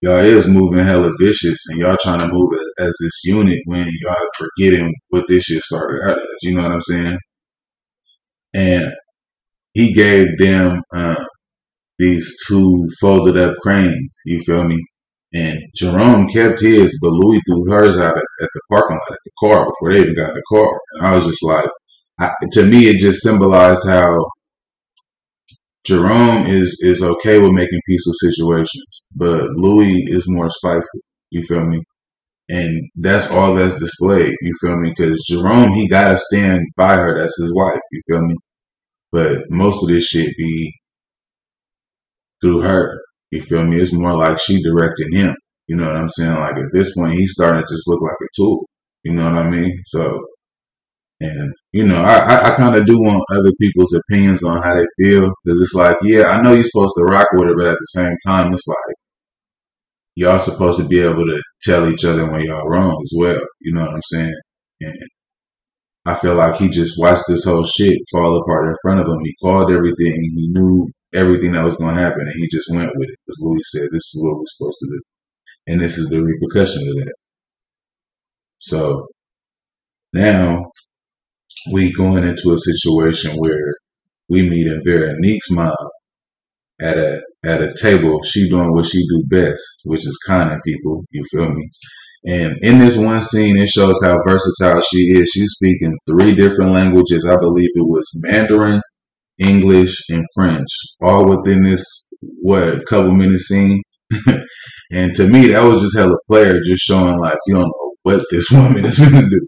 y'all 0.00 0.18
is 0.18 0.48
moving 0.48 0.84
hella 0.84 1.10
vicious 1.20 1.58
and 1.68 1.78
y'all 1.78 1.96
trying 2.00 2.20
to 2.20 2.28
move 2.28 2.50
as, 2.54 2.86
as 2.86 2.96
this 3.00 3.20
unit 3.24 3.60
when 3.66 3.88
y'all 4.02 4.16
forgetting 4.36 4.92
what 5.10 5.26
this 5.28 5.44
shit 5.44 5.62
started 5.62 6.00
out 6.08 6.18
as. 6.18 6.42
You 6.42 6.54
know 6.56 6.62
what 6.62 6.72
I'm 6.72 6.80
saying? 6.80 7.18
And 8.54 8.92
he 9.74 9.92
gave 9.92 10.26
them 10.38 10.82
uh, 10.94 11.14
these 11.98 12.34
two 12.46 12.88
folded 13.00 13.36
up 13.36 13.54
cranes. 13.62 14.16
You 14.24 14.40
feel 14.40 14.64
me? 14.64 14.78
And 15.32 15.60
Jerome 15.76 16.28
kept 16.28 16.60
his, 16.60 16.98
but 17.00 17.12
Louie 17.12 17.40
threw 17.46 17.72
hers 17.72 17.98
out 17.98 18.16
at, 18.16 18.24
at 18.42 18.48
the 18.52 18.60
parking 18.70 18.96
lot 18.96 19.12
at 19.12 19.18
the 19.24 19.30
car 19.38 19.64
before 19.64 19.92
they 19.92 20.00
even 20.00 20.16
got 20.16 20.30
in 20.30 20.34
the 20.34 20.42
car. 20.56 20.68
And 20.94 21.06
I 21.06 21.14
was 21.14 21.26
just 21.26 21.44
like, 21.44 21.68
I, 22.18 22.32
to 22.52 22.64
me, 22.64 22.88
it 22.88 22.98
just 22.98 23.22
symbolized 23.22 23.88
how 23.88 24.16
Jerome 25.86 26.46
is 26.46 26.78
is 26.82 27.02
okay 27.02 27.38
with 27.40 27.52
making 27.52 27.80
peaceful 27.86 28.12
situations, 28.16 29.06
but 29.16 29.44
Louie 29.56 30.04
is 30.08 30.24
more 30.28 30.50
spiteful. 30.50 31.00
You 31.30 31.42
feel 31.44 31.64
me? 31.64 31.80
And 32.48 32.90
that's 32.96 33.32
all 33.32 33.54
that's 33.54 33.78
displayed. 33.78 34.34
You 34.42 34.54
feel 34.60 34.78
me? 34.78 34.92
Because 34.94 35.24
Jerome, 35.28 35.72
he 35.72 35.88
gotta 35.88 36.18
stand 36.18 36.62
by 36.76 36.96
her. 36.96 37.20
That's 37.20 37.40
his 37.40 37.54
wife. 37.54 37.80
You 37.92 38.02
feel 38.08 38.22
me? 38.22 38.34
But 39.12 39.38
most 39.48 39.82
of 39.82 39.88
this 39.88 40.04
shit 40.06 40.30
be 40.36 40.72
through 42.42 42.62
her. 42.62 42.98
You 43.30 43.40
feel 43.42 43.64
me? 43.64 43.80
It's 43.80 43.92
more 43.92 44.16
like 44.16 44.38
she 44.40 44.62
directing 44.62 45.12
him. 45.12 45.34
You 45.68 45.76
know 45.76 45.86
what 45.86 45.96
I'm 45.96 46.08
saying? 46.08 46.34
Like 46.34 46.56
at 46.56 46.72
this 46.72 46.94
point, 46.96 47.14
he's 47.14 47.32
starting 47.32 47.62
to 47.62 47.74
just 47.74 47.86
look 47.86 48.02
like 48.02 48.16
a 48.20 48.28
tool. 48.36 48.68
You 49.04 49.12
know 49.14 49.24
what 49.24 49.46
I 49.46 49.48
mean? 49.48 49.72
So, 49.86 50.18
and 51.20 51.52
you 51.72 51.86
know, 51.86 52.02
I 52.02 52.16
I, 52.16 52.52
I 52.52 52.56
kind 52.56 52.74
of 52.74 52.86
do 52.86 52.98
want 52.98 53.22
other 53.30 53.52
people's 53.60 53.94
opinions 53.94 54.42
on 54.42 54.60
how 54.62 54.74
they 54.74 54.86
feel 54.98 55.30
because 55.44 55.60
it's 55.60 55.74
like, 55.74 55.96
yeah, 56.02 56.30
I 56.30 56.40
know 56.42 56.54
you're 56.54 56.64
supposed 56.64 56.94
to 56.96 57.04
rock 57.04 57.26
with 57.34 57.48
her, 57.48 57.56
but 57.56 57.66
at 57.68 57.78
the 57.78 57.86
same 57.86 58.16
time, 58.26 58.52
it's 58.52 58.66
like 58.66 58.96
y'all 60.16 60.38
supposed 60.38 60.80
to 60.80 60.88
be 60.88 60.98
able 61.00 61.24
to 61.24 61.42
tell 61.62 61.88
each 61.88 62.04
other 62.04 62.30
when 62.30 62.42
y'all 62.42 62.66
wrong 62.66 62.98
as 63.02 63.14
well. 63.16 63.40
You 63.60 63.74
know 63.74 63.82
what 63.82 63.94
I'm 63.94 64.02
saying? 64.02 64.34
And 64.80 64.94
I 66.04 66.14
feel 66.14 66.34
like 66.34 66.56
he 66.56 66.68
just 66.68 66.94
watched 66.98 67.24
this 67.28 67.44
whole 67.44 67.64
shit 67.64 67.96
fall 68.10 68.40
apart 68.40 68.70
in 68.70 68.76
front 68.82 69.00
of 69.00 69.06
him. 69.06 69.20
He 69.22 69.34
called 69.42 69.70
everything. 69.70 70.16
He 70.34 70.48
knew 70.50 70.90
everything 71.14 71.52
that 71.52 71.64
was 71.64 71.76
going 71.76 71.94
to 71.96 72.02
happen, 72.02 72.22
and 72.22 72.34
he 72.36 72.48
just 72.50 72.70
went 72.72 72.90
with 72.94 73.08
it 73.08 73.16
because 73.26 73.40
Louie 73.42 73.58
said, 73.64 73.88
"This 73.92 74.14
is 74.14 74.20
what 74.22 74.38
we're 74.38 74.44
supposed 74.46 74.78
to 74.80 74.86
do," 74.86 75.00
and 75.68 75.80
this 75.80 75.98
is 75.98 76.08
the 76.10 76.22
repercussion 76.22 76.82
of 76.88 76.94
that. 76.96 77.14
So 78.58 79.06
now 80.12 80.70
we 81.72 81.92
going 81.92 82.24
into 82.24 82.52
a 82.52 82.58
situation 82.58 83.32
where 83.36 83.70
we 84.28 84.48
meet 84.48 84.66
in 84.66 84.82
Veronique's 84.84 85.50
mom 85.50 85.74
at 86.80 86.96
a 86.98 87.20
at 87.44 87.62
a 87.62 87.74
table. 87.80 88.20
She 88.22 88.48
doing 88.48 88.72
what 88.74 88.86
she 88.86 88.98
do 88.98 89.24
best, 89.28 89.62
which 89.84 90.06
is 90.06 90.18
conning 90.26 90.60
people. 90.66 91.04
You 91.10 91.24
feel 91.30 91.50
me? 91.50 91.68
And 92.26 92.56
in 92.60 92.78
this 92.78 92.98
one 92.98 93.22
scene, 93.22 93.56
it 93.56 93.68
shows 93.68 93.98
how 94.04 94.14
versatile 94.26 94.82
she 94.82 94.98
is. 95.18 95.30
She's 95.30 95.52
speaking 95.52 95.96
three 96.06 96.34
different 96.34 96.72
languages. 96.72 97.26
I 97.26 97.36
believe 97.36 97.70
it 97.74 97.88
was 97.88 98.06
Mandarin, 98.16 98.82
English, 99.40 99.96
and 100.10 100.24
French, 100.34 100.68
all 101.02 101.26
within 101.26 101.64
this 101.64 101.84
what 102.42 102.86
couple 102.86 103.12
minute 103.14 103.40
scene. 103.40 103.82
and 104.92 105.14
to 105.14 105.28
me, 105.28 105.48
that 105.48 105.62
was 105.62 105.80
just 105.80 105.96
hella 105.96 106.16
player, 106.28 106.60
just 106.64 106.82
showing 106.82 107.18
like 107.18 107.38
you 107.46 107.54
don't 107.54 107.64
know 107.64 107.94
what 108.02 108.22
this 108.30 108.50
woman 108.52 108.84
is 108.84 108.98
gonna 108.98 109.22
do. 109.22 109.46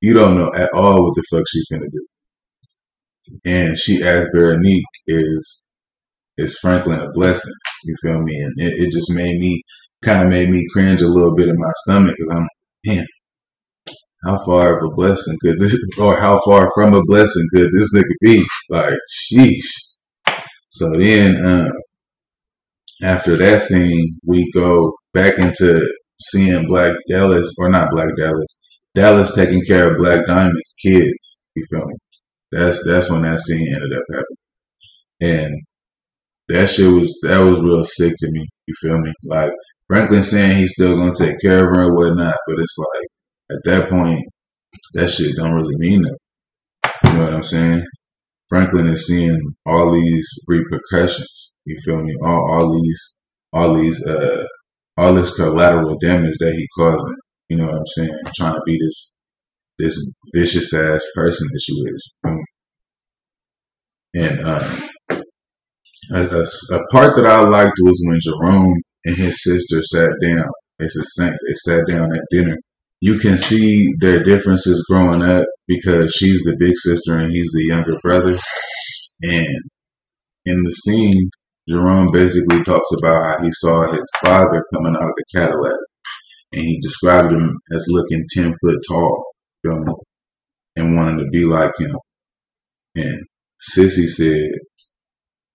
You 0.00 0.14
don't 0.14 0.36
know 0.36 0.52
at 0.54 0.70
all 0.74 1.02
what 1.02 1.14
the 1.14 1.24
fuck 1.30 1.44
she's 1.48 1.66
gonna 1.70 1.90
do. 1.90 2.06
And 3.44 3.78
she 3.78 4.02
asked 4.02 4.28
Veronique, 4.34 4.84
"Is 5.06 5.64
is 6.38 6.58
Franklin 6.58 7.00
a 7.00 7.10
blessing?" 7.12 7.54
You 7.84 7.94
feel 8.02 8.20
me? 8.22 8.34
And 8.36 8.52
it, 8.58 8.74
it 8.84 8.92
just 8.92 9.14
made 9.14 9.38
me 9.38 9.62
kind 10.04 10.22
of 10.24 10.28
made 10.28 10.50
me 10.50 10.64
cringe 10.72 11.02
a 11.02 11.08
little 11.08 11.34
bit 11.34 11.48
in 11.48 11.54
my 11.56 11.72
stomach 11.84 12.14
because 12.16 12.36
I'm 12.36 12.48
man, 12.86 13.06
how 14.24 14.36
far 14.44 14.76
of 14.76 14.90
a 14.90 14.94
blessing 14.94 15.36
could 15.42 15.58
this, 15.60 15.76
or 16.00 16.20
how 16.20 16.40
far 16.44 16.70
from 16.74 16.94
a 16.94 17.02
blessing 17.06 17.46
could 17.54 17.68
this 17.72 17.94
nigga 17.94 18.04
be? 18.20 18.44
Like, 18.70 18.98
sheesh. 19.32 20.36
So 20.70 20.90
then, 20.98 21.36
uh, 21.44 21.68
after 23.02 23.36
that 23.36 23.60
scene, 23.60 24.08
we 24.24 24.50
go 24.52 24.92
back 25.12 25.38
into 25.38 25.80
seeing 26.20 26.66
Black 26.66 26.96
Dallas, 27.10 27.52
or 27.58 27.68
not 27.68 27.90
Black 27.90 28.08
Dallas, 28.16 28.60
Dallas 28.94 29.34
taking 29.34 29.62
care 29.66 29.90
of 29.90 29.98
Black 29.98 30.26
Diamond's 30.26 30.74
kids. 30.82 31.42
You 31.54 31.64
feel 31.70 31.86
me? 31.86 31.94
That's 32.52 32.86
that's 32.86 33.10
when 33.10 33.22
that 33.22 33.38
scene 33.40 33.66
ended 33.74 33.92
up 33.96 34.04
happening, 35.20 35.44
and 35.44 35.54
that 36.48 36.70
shit 36.70 36.92
was 36.92 37.18
that 37.22 37.38
was 37.38 37.60
real 37.60 37.84
sick 37.84 38.14
to 38.18 38.30
me. 38.30 38.46
You 38.66 38.74
feel 38.80 38.98
me? 38.98 39.12
Like 39.24 39.50
Franklin 39.88 40.22
saying 40.22 40.58
he's 40.58 40.72
still 40.72 40.96
gonna 40.96 41.12
take 41.14 41.40
care 41.40 41.64
of 41.64 41.76
her 41.76 41.86
and 41.86 41.96
whatnot, 41.96 42.36
but 42.46 42.56
it's 42.58 42.76
like 42.78 43.08
at 43.50 43.58
that 43.64 43.90
point, 43.90 44.20
that 44.94 45.08
shit 45.08 45.36
don't 45.36 45.54
really 45.54 45.76
mean 45.78 46.02
nothing. 46.02 46.16
You 47.04 47.12
know 47.12 47.24
what 47.24 47.34
I'm 47.34 47.42
saying? 47.42 47.84
Franklin 48.48 48.88
is 48.88 49.06
seeing 49.06 49.40
all 49.66 49.92
these 49.92 50.28
repercussions. 50.46 51.60
You 51.64 51.76
feel 51.84 52.02
me? 52.02 52.14
All 52.22 52.54
all 52.54 52.82
these 52.82 53.22
all 53.52 53.74
these 53.74 54.06
uh 54.06 54.44
all 54.96 55.14
this 55.14 55.34
collateral 55.34 55.98
damage 56.00 56.36
that 56.38 56.52
he 56.52 56.66
causing. 56.78 57.16
You 57.48 57.58
know 57.58 57.66
what 57.66 57.76
I'm 57.76 57.86
saying? 57.86 58.18
Trying 58.36 58.54
to 58.54 58.60
be 58.64 58.78
this 58.80 59.20
this 59.78 60.14
vicious 60.34 60.72
ass 60.72 61.04
person 61.14 61.46
that 61.52 61.60
she 61.62 61.72
is. 61.72 62.12
And 64.14 64.40
um, 64.46 64.88
a, 66.12 66.22
a, 66.22 66.42
a, 66.42 66.86
part 66.90 67.16
that 67.16 67.26
I 67.26 67.40
liked 67.40 67.76
was 67.82 68.02
when 68.06 68.18
Jerome 68.22 68.74
and 69.04 69.16
his 69.16 69.42
sister 69.42 69.82
sat 69.82 70.08
down. 70.22 70.46
They 70.78 70.88
said 70.88 71.32
they 71.32 71.54
sat 71.56 71.82
down 71.88 72.14
at 72.14 72.22
dinner. 72.30 72.56
You 73.00 73.18
can 73.18 73.36
see 73.36 73.92
their 74.00 74.22
differences 74.22 74.84
growing 74.90 75.22
up 75.22 75.44
because 75.68 76.12
she's 76.12 76.42
the 76.44 76.56
big 76.58 76.72
sister 76.76 77.16
and 77.18 77.30
he's 77.32 77.52
the 77.52 77.66
younger 77.68 77.98
brother. 78.02 78.38
And 79.22 79.56
in 80.46 80.56
the 80.62 80.72
scene, 80.72 81.30
Jerome 81.68 82.10
basically 82.12 82.62
talks 82.64 82.88
about 82.98 83.24
how 83.26 83.44
he 83.44 83.50
saw 83.52 83.82
his 83.92 84.08
father 84.24 84.64
coming 84.74 84.94
out 84.96 85.08
of 85.08 85.14
the 85.16 85.24
Cadillac 85.36 85.78
and 86.52 86.62
he 86.62 86.80
described 86.80 87.32
him 87.32 87.58
as 87.74 87.86
looking 87.90 88.24
10 88.34 88.54
foot 88.62 88.76
tall 88.88 89.24
and 90.76 90.96
wanting 90.96 91.18
to 91.18 91.26
be 91.30 91.44
like 91.44 91.72
him. 91.78 91.96
And 92.94 93.20
Cissy 93.60 94.06
said, 94.06 94.48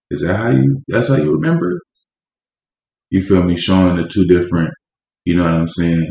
Is 0.09 0.21
that 0.21 0.35
how 0.35 0.51
you, 0.51 0.81
that's 0.87 1.09
how 1.09 1.15
you 1.15 1.33
remember? 1.33 1.71
You 3.09 3.23
feel 3.23 3.43
me? 3.43 3.57
Showing 3.57 3.95
the 3.97 4.07
two 4.07 4.25
different, 4.25 4.69
you 5.25 5.35
know 5.35 5.43
what 5.43 5.53
I'm 5.53 5.67
saying? 5.67 6.09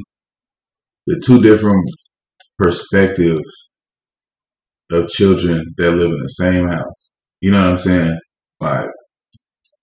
The 1.11 1.21
two 1.26 1.43
different 1.43 1.85
perspectives 2.57 3.75
of 4.93 5.09
children 5.09 5.64
that 5.76 5.90
live 5.90 6.12
in 6.12 6.23
the 6.23 6.29
same 6.29 6.69
house. 6.69 7.17
You 7.40 7.50
know 7.50 7.62
what 7.62 7.71
I'm 7.71 7.76
saying? 7.76 8.19
Like, 8.61 8.87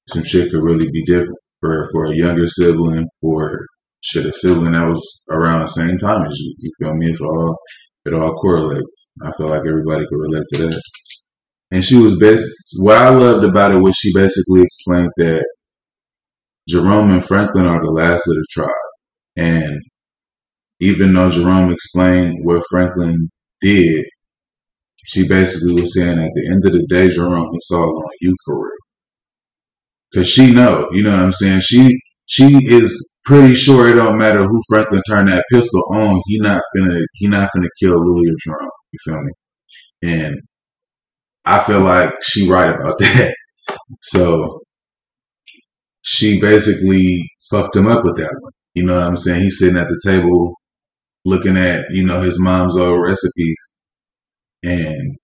some 0.08 0.24
shit 0.24 0.52
could 0.52 0.64
really 0.64 0.90
be 0.90 1.04
different 1.04 1.36
for, 1.60 1.86
for 1.92 2.06
a 2.06 2.16
younger 2.16 2.48
sibling, 2.48 3.06
for 3.20 3.60
shit, 4.00 4.26
a 4.26 4.32
sibling 4.32 4.72
that 4.72 4.88
was 4.88 5.26
around 5.30 5.60
the 5.60 5.68
same 5.68 5.98
time 5.98 6.26
as 6.26 6.40
you. 6.40 6.56
You 6.60 6.72
feel 6.80 6.94
me? 6.94 7.08
It's 7.08 7.20
all 7.20 7.58
it 8.06 8.14
all 8.14 8.34
correlates. 8.36 9.12
I 9.22 9.32
feel 9.36 9.48
like 9.48 9.68
everybody 9.68 10.06
could 10.08 10.22
relate 10.32 10.46
to 10.54 10.68
that. 10.70 10.82
And 11.72 11.84
she 11.84 11.98
was 11.98 12.18
best. 12.20 12.48
What 12.80 13.00
I 13.00 13.10
loved 13.10 13.44
about 13.44 13.74
it 13.74 13.82
was 13.82 13.98
she 13.98 14.14
basically 14.14 14.62
explained 14.62 15.12
that 15.18 15.44
Jerome 16.70 17.12
and 17.12 17.26
Franklin 17.26 17.66
are 17.66 17.84
the 17.84 17.92
last 17.92 18.26
of 18.26 18.34
the 18.34 18.46
tribe, 18.50 18.70
and 19.36 19.78
even 20.80 21.14
though 21.14 21.30
Jerome 21.30 21.72
explained 21.72 22.36
what 22.44 22.64
Franklin 22.70 23.30
did, 23.62 24.06
she 25.06 25.28
basically 25.28 25.82
was 25.82 25.96
saying 25.96 26.20
at 26.20 26.32
the 26.36 26.52
end 26.52 26.66
of 26.66 26.74
the 26.74 26.86
day, 26.90 27.08
Jerome, 27.08 27.50
it's 27.54 27.72
all 27.72 27.98
on 27.98 28.12
you 28.22 28.36
for 28.46 28.56
real. 28.58 28.72
Cause 30.14 30.28
she 30.28 30.54
know, 30.54 30.88
you 30.92 31.04
know 31.04 31.12
what 31.12 31.22
I'm 31.22 31.32
saying? 31.32 31.62
She 31.62 31.98
she 32.26 32.46
is 32.68 33.18
pretty 33.26 33.54
sure 33.54 33.90
it 33.90 33.96
don't 33.96 34.18
matter 34.18 34.46
who 34.46 34.60
Franklin 34.70 35.02
turned 35.08 35.30
that 35.30 35.46
pistol 35.52 35.82
on. 35.92 36.22
He 36.28 36.40
not 36.40 36.62
finna 36.76 37.00
he 37.16 37.28
not 37.28 37.50
finna 37.56 37.68
kill 37.82 38.00
Louie 38.00 38.30
or 38.30 38.36
Jerome. 38.44 38.70
You 38.92 39.00
feel 39.06 39.22
me? 39.24 39.32
And 40.04 40.36
I 41.46 41.60
feel 41.60 41.82
like 41.82 42.12
she 42.22 42.50
right 42.50 42.70
about 42.70 42.98
that. 43.00 43.34
So 44.02 44.62
she 46.02 46.40
basically 46.40 47.30
fucked 47.50 47.76
him 47.76 47.88
up 47.88 48.04
with 48.04 48.18
that 48.18 48.34
one. 48.42 48.52
You 48.74 48.86
know 48.86 48.96
what 49.00 49.08
I'm 49.08 49.18
saying? 49.18 49.42
He's 49.42 49.60
sitting 49.60 49.78
at 49.78 49.88
the 49.88 50.02
table 50.06 50.57
looking 51.28 51.58
at, 51.58 51.86
you 51.92 52.06
know, 52.06 52.22
his 52.24 52.40
mom's 52.42 52.78
old 52.78 53.02
recipes 53.04 53.58
and 54.64 55.18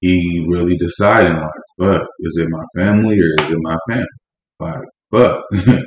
he 0.00 0.44
really 0.48 0.76
deciding 0.76 1.36
like, 1.36 1.50
fuck, 1.80 2.02
is 2.20 2.38
it 2.38 2.48
my 2.50 2.82
family 2.82 3.18
or 3.18 3.44
is 3.44 3.50
it 3.50 3.58
my 3.62 3.76
family? 3.88 4.06
Like, 4.60 4.82
fuck. 5.12 5.42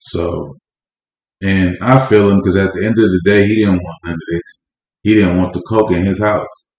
So, 0.00 0.56
and 1.42 1.76
I 1.82 2.04
feel 2.06 2.30
him 2.30 2.38
because 2.38 2.56
at 2.56 2.72
the 2.74 2.86
end 2.86 2.98
of 2.98 3.04
the 3.04 3.20
day, 3.24 3.46
he 3.46 3.56
didn't 3.56 3.82
want 3.82 3.98
none 4.04 4.14
of 4.14 4.20
this. 4.30 4.64
He 5.02 5.14
didn't 5.14 5.38
want 5.38 5.52
the 5.52 5.62
coke 5.62 5.92
in 5.92 6.06
his 6.06 6.20
house. 6.20 6.76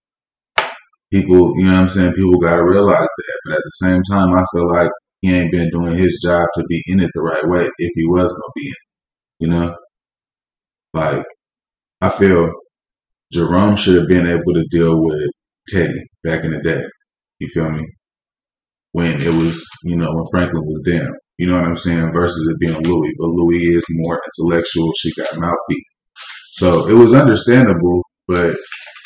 People, 1.14 1.54
you 1.58 1.66
know 1.66 1.74
what 1.74 1.82
I'm 1.82 1.88
saying? 1.88 2.14
People 2.14 2.40
got 2.40 2.56
to 2.56 2.64
realize 2.64 3.00
that. 3.00 3.40
But 3.46 3.54
at 3.56 3.62
the 3.64 3.72
same 3.74 4.02
time, 4.10 4.34
I 4.34 4.44
feel 4.54 4.68
like 4.70 4.90
he 5.22 5.34
ain't 5.34 5.52
been 5.52 5.70
doing 5.70 5.98
his 5.98 6.20
job 6.24 6.48
to 6.56 6.64
be 6.68 6.82
in 6.88 7.00
it 7.00 7.12
the 7.14 7.22
right 7.22 7.48
way 7.48 7.70
if 7.78 7.92
he 7.94 8.06
was 8.08 8.32
going 8.32 8.42
to 8.42 8.52
be 8.56 8.68
in 8.68 8.72
it. 8.72 8.78
You 9.40 9.48
know? 9.50 9.76
Like, 10.94 11.26
I 12.02 12.10
feel 12.10 12.50
Jerome 13.32 13.76
should 13.76 13.96
have 13.96 14.08
been 14.08 14.28
able 14.28 14.54
to 14.54 14.66
deal 14.72 15.02
with 15.02 15.22
Teddy 15.70 16.04
back 16.24 16.44
in 16.44 16.52
the 16.52 16.62
day. 16.62 16.82
You 17.40 17.48
feel 17.50 17.70
me? 17.70 17.86
When 18.92 19.22
it 19.22 19.34
was, 19.34 19.64
you 19.84 19.96
know, 19.96 20.12
when 20.12 20.26
Franklin 20.32 20.64
was 20.66 20.82
down. 20.86 21.14
You 21.38 21.48
know 21.48 21.56
what 21.56 21.66
I'm 21.66 21.78
saying? 21.78 22.12
Versus 22.12 22.48
it 22.48 22.60
being 22.60 22.84
Louie, 22.84 23.14
but 23.18 23.28
Louie 23.28 23.76
is 23.76 23.84
more 23.90 24.20
intellectual. 24.40 24.92
She 25.00 25.12
got 25.16 25.40
mouthpiece, 25.40 26.00
so 26.52 26.88
it 26.88 26.94
was 26.94 27.16
understandable. 27.16 28.04
But 28.28 28.56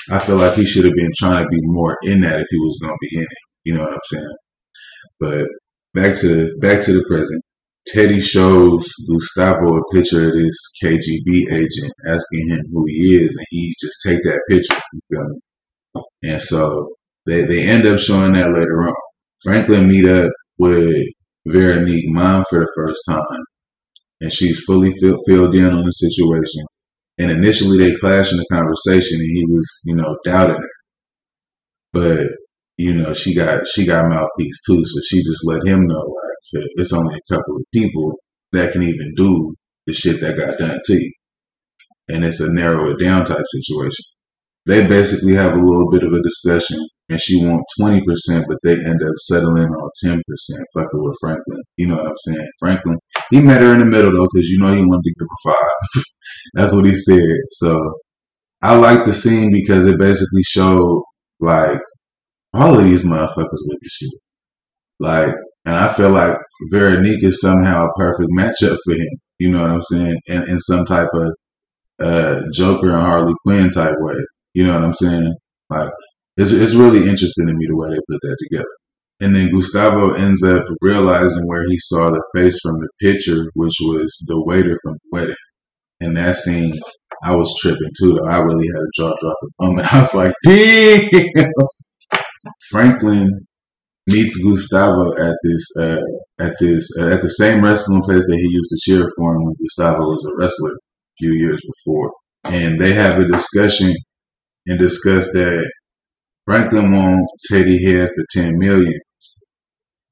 I 0.10 0.20
feel 0.20 0.36
like 0.36 0.56
he 0.56 0.66
should 0.66 0.84
have 0.86 0.94
been 0.96 1.12
trying 1.18 1.44
to 1.44 1.50
be 1.50 1.60
more 1.62 1.96
in 2.04 2.22
that 2.22 2.42
if 2.42 2.48
he 2.50 2.58
was 2.58 2.80
going 2.82 2.94
to 2.94 2.98
be 3.00 3.18
in 3.18 3.24
it. 3.24 3.38
You 3.64 3.74
know 3.76 3.84
what 3.84 3.94
I'm 3.94 4.00
saying? 4.04 4.36
But 5.20 5.48
back 5.94 6.16
to 6.22 6.50
back 6.60 6.84
to 6.84 6.94
the 6.94 7.06
present. 7.08 7.42
Teddy 7.88 8.20
shows 8.20 8.88
Gustavo 9.08 9.78
a 9.78 9.94
picture 9.94 10.28
of 10.28 10.34
this 10.34 10.58
KGB 10.84 11.52
agent, 11.52 11.94
asking 12.10 12.50
him 12.50 12.62
who 12.72 12.84
he 12.88 13.24
is, 13.24 13.36
and 13.36 13.46
he 13.52 13.74
just 13.80 13.98
take 14.06 14.24
that 14.24 14.42
picture. 14.50 14.82
You 14.94 15.00
feel 15.10 15.24
me? 15.30 16.32
And 16.32 16.42
so 16.42 16.96
they 17.26 17.44
they 17.44 17.68
end 17.68 17.86
up 17.86 18.00
showing 18.00 18.34
that 18.34 18.52
later 18.52 18.88
on. 18.88 18.96
Franklin 19.44 19.88
meet 19.88 20.06
up 20.06 20.32
with 20.58 20.94
Veronique 21.48 22.06
mom 22.08 22.44
for 22.50 22.60
the 22.60 22.74
first 22.76 23.02
time, 23.08 23.44
and 24.20 24.34
she's 24.34 24.62
fully 24.62 24.92
fill, 25.00 25.18
filled 25.28 25.56
in 25.56 25.74
on 25.74 25.86
the 25.86 25.92
situation. 25.92 26.66
And 27.20 27.32
initially, 27.32 27.78
they 27.78 27.96
clash 27.96 28.32
in 28.32 28.38
the 28.38 28.46
conversation, 28.52 29.20
and 29.20 29.30
he 29.30 29.46
was, 29.48 29.82
you 29.86 29.96
know, 29.96 30.18
doubting 30.26 30.58
her. 30.58 30.70
But 31.94 32.28
you 32.78 32.94
know, 32.94 33.14
she 33.14 33.36
got 33.36 33.68
she 33.68 33.86
got 33.86 34.10
mouthpiece 34.10 34.62
too, 34.68 34.84
so 34.84 35.02
she 35.08 35.20
just 35.20 35.46
let 35.46 35.66
him 35.66 35.86
know 35.86 36.00
like 36.00 36.35
it's 36.54 36.94
only 36.94 37.16
a 37.16 37.34
couple 37.34 37.56
of 37.58 37.64
people 37.74 38.14
that 38.52 38.72
can 38.72 38.84
even 38.84 39.14
do 39.16 39.56
the 39.88 39.94
shit 39.94 40.22
that 40.22 40.38
got 40.38 40.58
done 40.58 40.80
to 40.84 40.94
you, 40.94 41.12
and 42.10 42.24
it's 42.24 42.40
a 42.40 42.54
narrow 42.54 42.92
it 42.92 43.00
down 43.00 43.26
type 43.26 43.44
situation. 43.46 44.06
They 44.66 44.88
basically 44.88 45.36
have 45.36 45.54
a 45.54 45.62
little 45.62 45.92
bit 45.92 46.04
of 46.04 46.12
a 46.12 46.24
discussion 46.24 46.80
and 47.10 47.22
she 47.22 47.46
want 47.46 47.64
20%, 47.80 48.02
but 48.48 48.58
they 48.64 48.74
end 48.74 49.02
up 49.04 49.14
settling 49.18 49.68
on 49.68 49.90
10%, 50.04 50.20
fucking 50.74 50.90
with 50.94 51.18
Franklin. 51.22 51.62
You 51.78 51.88
know 51.88 51.98
what 51.98 52.08
I'm 52.08 52.18
saying? 52.18 52.48
Franklin, 52.60 52.98
he 53.30 53.42
met 53.42 53.62
her 53.62 53.74
in 53.74 53.80
the 53.80 53.86
middle 53.86 54.12
though, 54.12 54.28
because 54.34 54.50
you 54.50 54.58
know 54.60 54.74
he 54.74 54.82
wanted 54.82 55.04
to 55.04 55.14
give 55.20 55.28
her 55.30 55.52
five. 55.52 56.04
That's 56.56 56.74
what 56.74 56.86
he 56.86 56.94
said. 56.94 57.38
So 57.50 57.80
I 58.62 58.76
like 58.76 59.06
the 59.06 59.14
scene 59.14 59.52
because 59.52 59.86
it 59.86 60.00
basically 60.00 60.42
showed 60.44 61.04
like 61.40 61.80
all 62.54 62.80
of 62.80 62.86
these 62.86 63.06
motherfuckers 63.06 63.36
with 63.38 63.80
the 63.82 63.90
shit. 63.90 64.20
Like, 65.00 65.36
and 65.66 65.76
I 65.76 65.92
feel 65.92 66.12
like 66.12 66.38
Veronique 66.72 67.24
is 67.24 67.42
somehow 67.42 67.86
a 67.86 68.00
perfect 68.00 68.30
matchup 68.38 68.78
for 68.86 68.94
him. 68.94 69.20
You 69.40 69.52
know 69.52 69.62
what 69.62 69.72
I'm 69.72 69.82
saying? 69.82 70.20
In, 70.28 70.50
in 70.50 70.60
some 70.60 70.86
type 70.86 71.10
of 71.14 71.34
uh, 72.00 72.42
Joker 72.54 72.92
and 72.92 73.02
Harley 73.02 73.34
Quinn 73.44 73.70
type 73.70 73.96
way. 74.00 74.16
You 74.54 74.66
know 74.66 74.76
what 74.76 74.84
I'm 74.84 74.94
saying? 74.94 75.34
Like, 75.70 75.90
it's, 76.38 76.52
it's 76.52 76.76
really 76.76 77.00
interesting 77.00 77.48
to 77.48 77.54
me 77.54 77.66
the 77.68 77.76
way 77.76 77.90
they 77.90 78.00
put 78.10 78.22
that 78.22 78.38
together. 78.40 78.70
And 79.22 79.36
then 79.36 79.50
Gustavo 79.50 80.14
ends 80.14 80.44
up 80.44 80.66
realizing 80.82 81.48
where 81.48 81.64
he 81.68 81.78
saw 81.80 82.10
the 82.10 82.24
face 82.36 82.60
from 82.62 82.76
the 82.76 82.90
picture, 83.02 83.46
which 83.56 83.76
was 83.82 84.14
the 84.28 84.44
waiter 84.46 84.78
from 84.84 84.94
the 84.94 85.10
wedding. 85.12 85.36
And 86.02 86.18
that 86.18 86.36
scene, 86.36 86.74
I 87.24 87.34
was 87.34 87.56
tripping 87.62 87.92
too. 87.98 88.20
I 88.30 88.38
really 88.38 88.68
had 88.68 88.82
a 88.82 88.92
jaw 88.96 89.16
drop 89.20 89.36
moment. 89.62 89.94
I 89.94 90.00
was 90.00 90.14
like, 90.14 90.34
damn. 90.44 91.50
Franklin 92.70 93.48
meets 94.08 94.44
Gustavo 94.44 95.12
at 95.18 95.36
this 95.44 95.66
uh, 95.80 96.02
at 96.40 96.54
this 96.60 96.90
uh, 97.00 97.08
at 97.08 97.22
the 97.22 97.30
same 97.30 97.64
wrestling 97.64 98.04
place 98.04 98.26
that 98.28 98.38
he 98.38 98.50
used 98.50 98.70
to 98.70 98.80
cheer 98.84 99.10
for 99.18 99.36
him 99.36 99.44
when 99.44 99.56
Gustavo 99.62 100.00
was 100.00 100.26
a 100.26 100.38
wrestler 100.40 100.72
a 100.72 101.16
few 101.18 101.34
years 101.34 101.60
before, 101.62 102.12
and 102.46 102.80
they 102.80 102.94
have 102.94 103.20
a 103.20 103.28
discussion 103.28 103.94
and 104.68 104.80
discuss 104.80 105.32
that 105.34 105.70
Franklin 106.46 106.92
wants 106.92 107.32
Teddy 107.50 107.84
Head 107.84 108.08
for 108.08 108.26
ten 108.32 108.54
million, 108.58 109.00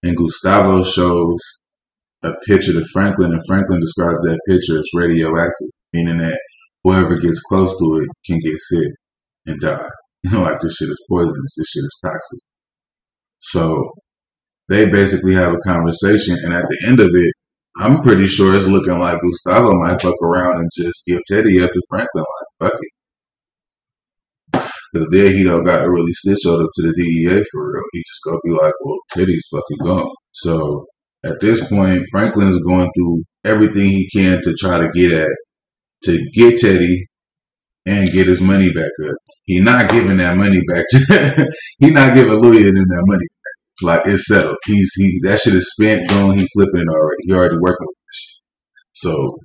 and 0.02 0.18
Gustavo 0.18 0.84
shows 0.84 1.40
a 2.24 2.32
picture 2.48 2.74
to 2.74 2.86
Franklin, 2.94 3.32
and 3.34 3.42
Franklin 3.48 3.80
describes 3.82 4.20
that 4.24 4.40
picture 4.48 4.80
as 4.80 4.90
radioactive, 4.96 5.70
meaning 5.92 6.18
that 6.18 6.40
whoever 6.84 7.20
gets 7.20 7.42
close 7.42 7.78
to 7.78 8.02
it 8.02 8.10
can 8.26 8.40
get 8.40 8.58
sick 8.58 8.92
and 9.46 9.60
die. 9.60 9.90
You 10.24 10.32
know, 10.32 10.42
like 10.44 10.62
this 10.62 10.76
shit 10.78 10.90
is 10.90 11.00
poisonous. 11.10 11.56
This 11.58 11.68
shit 11.68 11.84
is 11.84 12.00
toxic. 12.02 12.40
So 13.44 13.92
they 14.70 14.90
basically 14.90 15.36
have 15.36 15.54
a 15.54 15.60
conversation, 15.68 16.38
and 16.44 16.54
at 16.54 16.66
the 16.70 16.88
end 16.88 17.00
of 17.00 17.10
it, 17.14 17.34
I'm 17.78 18.02
pretty 18.02 18.28
sure 18.28 18.56
it's 18.56 18.68
looking 18.68 19.00
like 19.00 19.20
Gustavo 19.20 19.72
might 19.82 20.02
fuck 20.02 20.16
around 20.22 20.60
and 20.60 20.70
just 20.76 21.04
give 21.08 21.20
Teddy 21.28 21.62
up 21.62 21.72
to 21.72 21.82
Franklin. 21.90 22.24
Like, 22.60 22.72
fuck 22.72 22.80
it. 22.80 22.90
Because 24.94 25.10
then 25.12 25.34
he 25.34 25.44
don't 25.44 25.66
got 25.66 25.80
to 25.80 25.90
really 25.90 26.14
snitch 26.14 26.46
on 26.46 26.62
up 26.62 26.70
to 26.72 26.82
the 26.84 26.94
DEA 26.96 27.44
for 27.52 27.74
real. 27.74 27.84
He 27.92 28.00
just 28.00 28.24
gonna 28.24 28.38
be 28.44 28.52
like, 28.52 28.74
well, 28.84 28.98
Teddy's 29.12 29.48
fucking 29.52 29.78
gone. 29.84 30.14
So 30.32 30.86
at 31.26 31.42
this 31.42 31.68
point, 31.68 32.04
Franklin 32.12 32.50
is 32.50 32.64
going 32.68 32.90
through 32.96 33.24
everything 33.44 33.90
he 33.90 34.08
can 34.16 34.40
to 34.44 34.54
try 34.54 34.78
to 34.78 34.90
get 34.94 35.12
at, 35.12 35.30
to 36.04 36.20
get 36.36 36.58
Teddy 36.58 37.08
and 37.88 38.12
get 38.12 38.28
his 38.28 38.42
money 38.42 38.72
back 38.72 38.92
up. 39.04 39.16
He 39.46 39.60
not 39.60 39.90
giving 39.90 40.18
that 40.18 40.38
money 40.38 40.62
back. 40.68 40.86
To, 40.90 41.52
he 41.80 41.90
not 41.90 42.14
giving 42.14 42.34
Louie 42.34 42.68
and 42.68 42.76
that 42.76 43.04
money 43.08 43.26
like 43.84 44.02
it's 44.06 44.28
settled. 44.28 44.58
He's 44.66 44.92
he 44.96 45.20
that 45.24 45.40
shit 45.40 45.54
is 45.54 45.72
spent, 45.74 46.08
gone. 46.10 46.38
He 46.38 46.48
flipping 46.54 46.82
it 46.82 46.90
already. 46.90 47.18
He 47.22 47.34
already 47.34 47.58
working 47.62 47.88
with 47.88 47.98
this. 48.08 48.42
So 48.94 49.38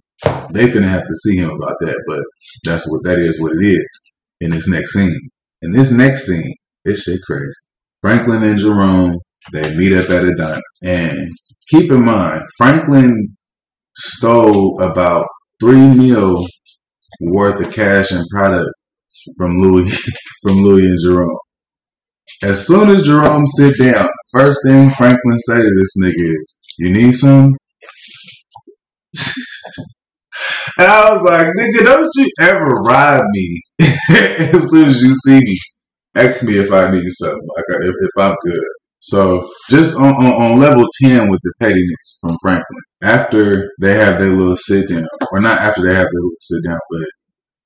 they 0.51 0.67
finna 0.67 0.89
have 0.89 1.07
to 1.07 1.17
see 1.25 1.37
him 1.37 1.51
about 1.51 1.77
that. 1.81 2.03
But 2.07 2.21
that's 2.65 2.89
what 2.91 3.03
that 3.05 3.19
is. 3.19 3.41
What 3.41 3.53
it 3.53 3.67
is 3.67 4.03
in 4.41 4.51
this 4.51 4.69
next 4.69 4.93
scene. 4.93 5.19
In 5.63 5.73
this 5.73 5.91
next 5.91 6.27
scene, 6.27 6.55
this 6.85 7.03
shit 7.03 7.21
crazy. 7.27 7.53
Franklin 8.01 8.45
and 8.45 8.59
Jerome 8.59 9.19
they 9.53 9.75
meet 9.77 9.93
up 9.93 10.11
at 10.11 10.25
a 10.25 10.35
diner, 10.35 10.61
and 10.85 11.29
keep 11.71 11.91
in 11.91 12.05
mind 12.05 12.43
Franklin 12.59 13.37
stole 13.97 14.81
about 14.83 15.27
three 15.61 15.89
mil 15.89 16.47
worth 17.21 17.65
of 17.65 17.73
cash 17.73 18.11
and 18.11 18.27
product 18.31 18.69
from 19.37 19.57
Louie 19.57 19.91
from 20.43 20.57
Louie 20.57 20.87
and 20.87 20.99
Jerome. 21.03 21.39
As 22.43 22.67
soon 22.67 22.91
as 22.91 23.03
Jerome 23.03 23.47
sit 23.47 23.75
down, 23.81 24.09
first 24.33 24.59
thing 24.65 24.91
Franklin 24.91 25.39
say 25.39 25.61
to 25.61 25.71
this 25.77 25.97
nigga 26.03 26.41
is, 26.41 26.61
"You 26.79 26.91
need 26.91 27.15
some." 27.15 27.57
and 30.79 30.87
I 30.87 31.13
was 31.13 31.23
like, 31.23 31.49
"Nigga, 31.49 31.85
don't 31.85 32.09
you 32.15 32.31
ever 32.41 32.75
ride 32.87 33.25
me 33.33 33.61
as 33.81 34.71
soon 34.71 34.89
as 34.89 35.03
you 35.03 35.15
see 35.27 35.41
me. 35.41 35.57
Ask 36.15 36.45
me 36.45 36.59
if 36.59 36.73
I 36.73 36.91
need 36.91 37.11
something, 37.11 37.49
like 37.57 37.65
if, 37.83 37.95
if 37.99 38.11
I'm 38.19 38.37
good." 38.45 38.65
So 39.01 39.49
just 39.71 39.97
on, 39.97 40.15
on, 40.15 40.43
on, 40.43 40.59
level 40.59 40.85
10 41.03 41.29
with 41.31 41.39
the 41.45 41.53
pettiness 41.61 42.19
from 42.21 42.37
Franklin, 42.43 42.83
after 43.03 43.71
they 43.81 43.95
have 43.95 44.19
their 44.19 44.31
little 44.31 44.57
sit 44.57 44.89
down, 44.89 45.07
or 45.33 45.41
not 45.41 45.61
after 45.61 45.83
they 45.83 45.95
have 45.95 46.07
their 46.07 46.21
little 46.21 46.37
sit 46.41 46.65
down, 46.69 46.79
but 46.91 47.09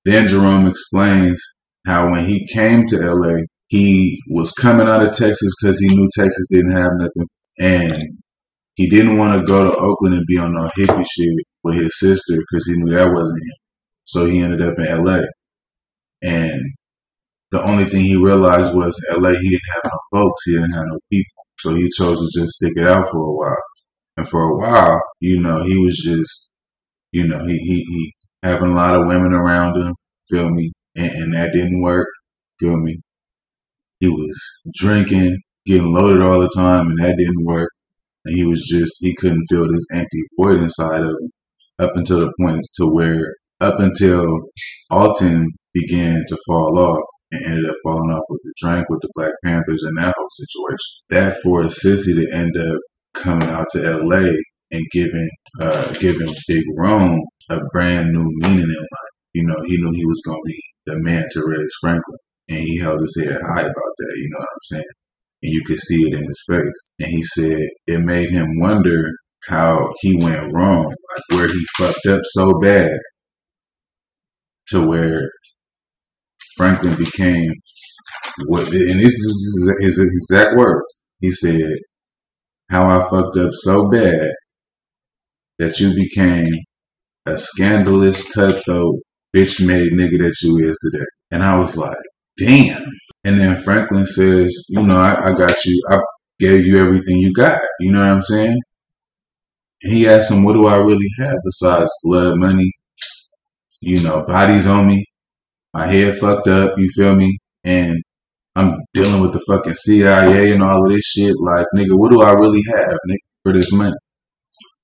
then 0.05 0.29
Jerome 0.29 0.66
explains 0.66 1.42
how 1.87 2.11
when 2.11 2.27
he 2.27 2.47
came 2.53 2.87
to 2.87 2.99
LA, 2.99 3.38
he 3.73 4.21
was 4.29 4.53
coming 4.53 4.87
out 4.87 5.03
of 5.03 5.13
Texas 5.13 5.51
because 5.59 5.81
he 5.81 5.89
knew 5.97 6.07
Texas 6.15 6.47
didn't 6.53 6.73
have 6.73 6.91
nothing. 6.99 7.27
And 7.59 8.03
he 8.75 8.91
didn't 8.91 9.17
want 9.17 9.41
to 9.41 9.47
go 9.47 9.65
to 9.65 9.75
Oakland 9.75 10.15
and 10.15 10.27
be 10.27 10.37
on 10.37 10.53
no 10.53 10.71
hippie 10.77 11.07
shit 11.11 11.33
with 11.65 11.77
his 11.77 11.99
sister 11.99 12.35
because 12.37 12.67
he 12.67 12.75
knew 12.77 12.95
that 12.95 13.11
wasn't 13.11 13.43
him. 13.43 13.57
So 14.05 14.27
he 14.27 14.41
ended 14.41 14.61
up 14.61 14.75
in 14.79 15.05
LA. 15.05 15.23
And 16.23 16.61
the 17.51 17.67
only 17.67 17.85
thing 17.87 18.05
he 18.05 18.17
realized 18.17 18.77
was 18.77 18.95
LA, 19.11 19.31
he 19.31 19.49
didn't 19.49 19.61
have 19.73 19.85
no 19.85 20.19
folks, 20.21 20.43
he 20.45 20.53
didn't 20.53 20.73
have 20.73 20.85
no 20.89 20.99
people. 21.11 21.45
So 21.61 21.75
he 21.75 21.89
chose 21.97 22.19
to 22.19 22.41
just 22.41 22.53
stick 22.57 22.73
it 22.77 22.87
out 22.87 23.09
for 23.09 23.21
a 23.21 23.33
while. 23.33 23.65
And 24.19 24.29
for 24.29 24.51
a 24.51 24.59
while, 24.59 25.01
you 25.21 25.41
know, 25.41 25.65
he 25.65 25.79
was 25.79 25.97
just, 25.97 26.53
you 27.11 27.27
know, 27.27 27.43
he, 27.47 27.57
he, 27.57 27.77
he 27.77 28.13
having 28.43 28.73
a 28.73 28.75
lot 28.75 28.97
of 28.97 29.07
women 29.07 29.33
around 29.33 29.79
him, 29.79 29.95
feel 30.29 30.51
me? 30.51 30.73
And, 30.95 31.11
and 31.11 31.33
that 31.33 31.53
didn't 31.55 31.81
work, 31.81 32.09
feel 32.61 32.77
me? 32.77 33.01
He 34.03 34.09
was 34.09 34.43
drinking, 34.75 35.38
getting 35.65 35.95
loaded 35.95 36.23
all 36.23 36.41
the 36.41 36.51
time, 36.57 36.88
and 36.88 36.99
that 36.99 37.17
didn't 37.17 37.45
work. 37.45 37.71
And 38.25 38.35
he 38.37 38.45
was 38.45 38.61
just, 38.69 38.97
he 38.99 39.15
couldn't 39.15 39.47
feel 39.49 39.62
this 39.71 39.87
empty 39.95 40.23
void 40.37 40.61
inside 40.61 41.03
of 41.03 41.11
him 41.11 41.31
up 41.79 41.93
until 41.95 42.19
the 42.19 42.33
point 42.41 42.67
to 42.79 42.87
where, 42.87 43.37
up 43.61 43.79
until 43.79 44.27
Alton 44.91 45.47
began 45.73 46.21
to 46.27 46.37
fall 46.49 46.81
off 46.81 47.05
and 47.31 47.47
ended 47.47 47.71
up 47.71 47.77
falling 47.85 48.11
off 48.11 48.25
with 48.29 48.41
the 48.43 48.53
drink 48.61 48.88
with 48.88 49.03
the 49.03 49.09
Black 49.15 49.31
Panthers 49.45 49.85
and 49.85 49.97
that 49.99 50.15
whole 50.19 50.29
situation. 50.31 50.79
That 51.11 51.41
forced 51.41 51.81
Cissy 51.81 52.12
to 52.15 52.37
end 52.37 52.57
up 52.59 52.81
coming 53.15 53.51
out 53.51 53.67
to 53.71 53.99
LA 53.99 54.33
and 54.73 54.85
giving 54.91 55.31
uh, 55.61 55.93
giving 56.01 56.35
Big 56.49 56.65
Rome 56.77 57.21
a 57.51 57.61
brand 57.73 58.11
new 58.11 58.27
meaning 58.38 58.62
in 58.62 58.69
life. 58.69 59.12
You 59.33 59.45
know, 59.45 59.62
he 59.65 59.77
knew 59.77 59.93
he 59.93 60.07
was 60.07 60.23
gonna 60.27 60.43
be 60.45 60.61
the 60.87 60.99
man 60.99 61.25
to 61.31 61.45
raise 61.47 61.71
Franklin. 61.81 62.19
And 62.53 62.61
he 62.61 62.79
held 62.81 63.01
his 63.01 63.17
head 63.19 63.41
high 63.47 63.62
about 63.62 63.95
that, 63.99 64.12
you 64.17 64.29
know 64.31 64.38
what 64.38 64.49
I'm 64.53 64.61
saying? 64.62 64.85
And 65.43 65.53
you 65.53 65.62
could 65.67 65.81
see 65.81 66.03
it 66.03 66.15
in 66.15 66.25
his 66.27 66.45
face. 66.47 66.91
And 66.99 67.09
he 67.09 67.23
said 67.23 67.61
it 67.87 68.01
made 68.01 68.29
him 68.29 68.47
wonder 68.59 69.11
how 69.49 69.88
he 70.01 70.23
went 70.23 70.53
wrong, 70.53 70.85
like 70.85 71.38
where 71.38 71.49
he 71.49 71.65
fucked 71.79 72.07
up 72.07 72.21
so 72.25 72.59
bad 72.61 72.93
to 74.69 74.87
where 74.87 75.31
Franklin 76.57 76.95
became 76.97 77.51
what, 78.47 78.67
and 78.67 79.01
this 79.01 79.15
is 79.15 79.73
his 79.81 79.99
exact 79.99 80.55
words. 80.57 81.07
He 81.21 81.31
said, 81.33 81.71
how 82.71 82.91
I 82.91 83.09
fucked 83.09 83.38
up 83.38 83.53
so 83.53 83.88
bad 83.88 84.29
that 85.59 85.81
you 85.81 85.95
became 85.95 86.53
a 87.25 87.38
scandalous, 87.38 88.31
cutthroat, 88.33 88.97
bitch 89.35 89.67
made 89.67 89.93
nigga 89.93 90.19
that 90.19 90.35
you 90.43 90.59
is 90.59 90.79
today. 90.83 91.07
And 91.31 91.43
I 91.43 91.59
was 91.59 91.79
like, 91.79 91.97
damn. 92.38 92.85
And 93.25 93.38
then 93.38 93.62
Franklin 93.62 94.07
says, 94.07 94.66
you 94.68 94.83
know, 94.83 94.99
I, 94.99 95.29
I 95.29 95.33
got 95.33 95.64
you. 95.64 95.83
I 95.90 96.01
gave 96.40 96.66
you 96.66 96.79
everything 96.79 97.18
you 97.18 97.33
got. 97.33 97.62
You 97.81 97.92
know 97.92 98.01
what 98.01 98.09
I'm 98.09 98.23
saying? 98.23 98.59
And 99.83 99.92
he 99.92 100.09
asked 100.09 100.31
him, 100.31 100.45
what 100.45 100.55
do 100.55 100.66
I 100.66 100.77
really 100.77 101.09
have 101.18 101.37
besides 101.45 101.90
blood, 102.05 102.37
money, 102.37 102.71
you 103.81 104.03
know, 104.03 104.25
bodies 104.27 104.66
on 104.66 104.87
me, 104.87 105.05
my 105.73 105.87
head 105.87 106.18
fucked 106.18 106.49
up, 106.49 106.75
you 106.79 106.90
feel 106.95 107.14
me? 107.14 107.38
And 107.64 108.01
I'm 108.55 108.77
dealing 108.92 109.23
with 109.23 109.33
the 109.33 109.40
fucking 109.40 109.75
CIA 109.75 110.53
and 110.53 110.62
all 110.62 110.85
of 110.85 110.92
this 110.92 111.05
shit. 111.05 111.35
Like, 111.38 111.66
nigga, 111.75 111.99
what 111.99 112.11
do 112.11 112.21
I 112.21 112.33
really 112.33 112.62
have, 112.75 112.99
nigga, 113.09 113.16
for 113.42 113.53
this 113.53 113.73
money? 113.73 113.97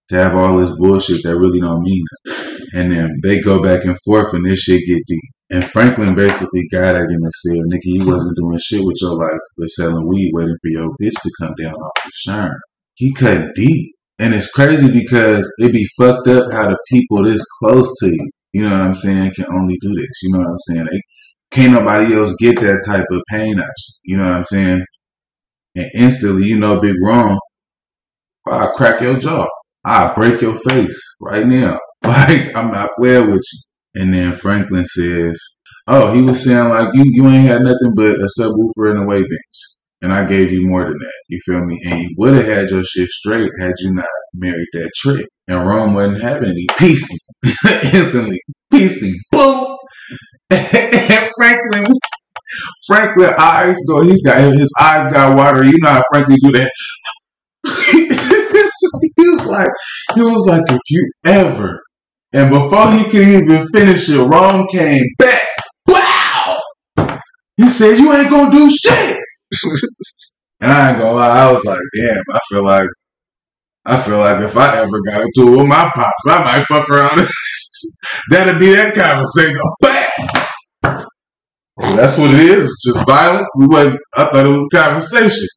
To 0.09 0.17
have 0.17 0.37
all 0.37 0.57
this 0.57 0.75
bullshit 0.79 1.23
that 1.25 1.37
really 1.37 1.61
don't 1.61 1.83
mean 1.83 2.05
nothing. 2.27 2.59
And 2.75 2.93
then 2.93 3.11
they 3.23 3.41
go 3.41 3.63
back 3.63 3.85
and 3.85 3.99
forth 4.05 4.33
and 4.33 4.47
this 4.47 4.61
shit 4.61 4.81
get 4.87 5.03
deep. 5.07 5.31
And 5.51 5.65
Franklin 5.65 6.15
basically 6.15 6.69
got 6.71 6.95
at 6.95 7.03
him 7.03 7.23
and 7.23 7.33
said, 7.33 7.57
nigga, 7.73 7.81
you 7.85 8.07
wasn't 8.07 8.37
doing 8.37 8.59
shit 8.63 8.85
with 8.85 8.99
your 9.01 9.15
life 9.15 9.41
but 9.57 9.69
selling 9.69 10.07
weed 10.07 10.33
waiting 10.35 10.57
for 10.61 10.69
your 10.69 10.91
bitch 11.01 11.15
to 11.23 11.31
come 11.41 11.55
down 11.61 11.75
off 11.75 11.93
the 12.05 12.11
shine. 12.15 12.51
He 12.95 13.15
cut 13.15 13.55
deep. 13.55 13.95
And 14.19 14.35
it's 14.35 14.51
crazy 14.51 14.93
because 14.93 15.51
it'd 15.61 15.73
be 15.73 15.89
fucked 15.99 16.27
up 16.29 16.53
how 16.53 16.69
the 16.69 16.79
people 16.91 17.23
this 17.23 17.45
close 17.61 17.89
to 18.01 18.07
you, 18.09 18.31
you 18.53 18.63
know 18.69 18.73
what 18.73 18.87
I'm 18.89 18.95
saying, 18.95 19.33
can 19.37 19.47
only 19.47 19.77
do 19.81 19.95
this. 19.97 20.11
You 20.23 20.33
know 20.33 20.39
what 20.41 20.49
I'm 20.49 20.59
saying? 20.67 20.89
They, 20.91 21.01
can't 21.51 21.73
nobody 21.73 22.15
else 22.15 22.35
get 22.39 22.61
that 22.61 22.83
type 22.85 23.07
of 23.11 23.23
pain 23.31 23.59
at 23.59 23.65
you. 23.65 23.95
You 24.05 24.17
know 24.19 24.25
what 24.25 24.37
I'm 24.37 24.45
saying? 24.45 24.81
And 25.77 25.91
instantly, 25.95 26.49
you 26.49 26.59
know, 26.59 26.81
big 26.81 26.97
Rome. 27.03 27.39
I'll 28.49 28.73
crack 28.73 29.01
your 29.01 29.19
jaw. 29.19 29.47
I'll 29.85 30.15
break 30.15 30.41
your 30.41 30.57
face 30.57 31.01
right 31.21 31.47
now. 31.47 31.79
Like, 32.05 32.57
I'm 32.57 32.71
not 32.71 32.91
playing 32.97 33.29
with 33.29 33.43
you. 33.53 33.59
And 33.99 34.15
then 34.15 34.33
Franklin 34.33 34.87
says, 34.87 35.37
Oh, 35.89 36.13
he 36.13 36.23
was 36.23 36.45
saying 36.45 36.69
like 36.69 36.89
you 36.95 37.03
you 37.07 37.27
ain't 37.27 37.49
had 37.49 37.63
nothing 37.63 37.95
but 37.97 38.21
a 38.21 38.29
subwoofer 38.39 38.91
and 38.91 39.01
a 39.01 39.07
wave 39.07 39.25
bench. 39.25 39.57
And 40.01 40.13
I 40.13 40.25
gave 40.25 40.53
you 40.53 40.69
more 40.69 40.85
than 40.85 40.93
that. 40.93 41.13
You 41.29 41.41
feel 41.45 41.65
me? 41.67 41.77
And 41.91 42.01
you 42.03 42.15
would 42.19 42.35
have 42.35 42.45
had 42.45 42.71
your 42.71 42.85
shit 42.85 43.09
straight 43.09 43.51
had 43.59 43.73
you 43.81 43.93
not 43.93 44.07
married 44.35 44.69
that 44.75 44.93
trick. 44.95 45.27
And 45.49 45.67
Rome 45.67 45.95
wasn't 45.95 46.23
having 46.23 46.51
any 46.51 46.67
peace 46.79 47.05
instantly. 47.93 48.41
Peace 48.71 49.01
boom. 49.33 49.77
and 50.51 51.31
Franklin 51.37 51.95
Franklin 52.87 53.35
eyes 53.39 53.77
go 53.89 54.03
he 54.03 54.23
got 54.23 54.53
his 54.53 54.73
eyes 54.81 55.13
got 55.13 55.37
water. 55.37 55.65
You 55.65 55.75
know 55.83 55.91
how 55.91 56.03
Franklin 56.13 56.39
do 56.41 56.53
that. 56.53 56.71
he 57.93 59.29
was 59.29 59.47
like, 59.47 59.71
he 60.15 60.23
was 60.23 60.47
like, 60.49 60.63
if 60.71 60.81
you 60.89 61.11
ever, 61.25 61.81
and 62.33 62.51
before 62.51 62.91
he 62.93 63.05
could 63.05 63.27
even 63.27 63.67
finish 63.69 64.09
it, 64.09 64.21
Rome 64.21 64.67
came 64.71 65.05
back. 65.19 65.43
Wow! 65.87 66.61
He 67.57 67.69
said, 67.69 67.99
you 67.99 68.13
ain't 68.13 68.31
gonna 68.31 68.51
do 68.51 68.71
shit. 68.71 69.17
and 70.61 70.73
I 70.73 70.91
ain't 70.91 70.99
gonna 70.99 71.15
lie, 71.15 71.49
I 71.49 71.53
was 71.53 71.65
like, 71.65 71.79
damn, 71.97 72.23
I 72.33 72.39
feel 72.51 72.65
like, 72.65 72.89
I 73.85 74.01
feel 74.03 74.19
like 74.19 74.43
if 74.43 74.57
I 74.57 74.79
ever 74.79 75.01
got 75.07 75.23
into 75.23 75.55
it 75.55 75.57
with 75.59 75.69
my 75.69 75.91
pops, 75.95 76.29
I 76.29 76.45
might 76.45 76.67
fuck 76.67 76.89
around. 76.91 77.27
That'd 78.31 78.61
be 78.61 78.75
that 78.75 78.95
conversation. 78.95 79.59
Bam! 79.81 81.07
That's 81.97 82.19
what 82.19 82.35
it 82.35 82.41
is. 82.41 82.65
It's 82.65 82.85
just 82.85 83.07
violence. 83.09 83.49
We 83.59 83.67
went, 83.69 83.97
I 84.15 84.27
thought 84.27 84.47
it 84.47 84.51
was 84.51 84.69
a 84.73 84.77
conversation. 84.77 85.49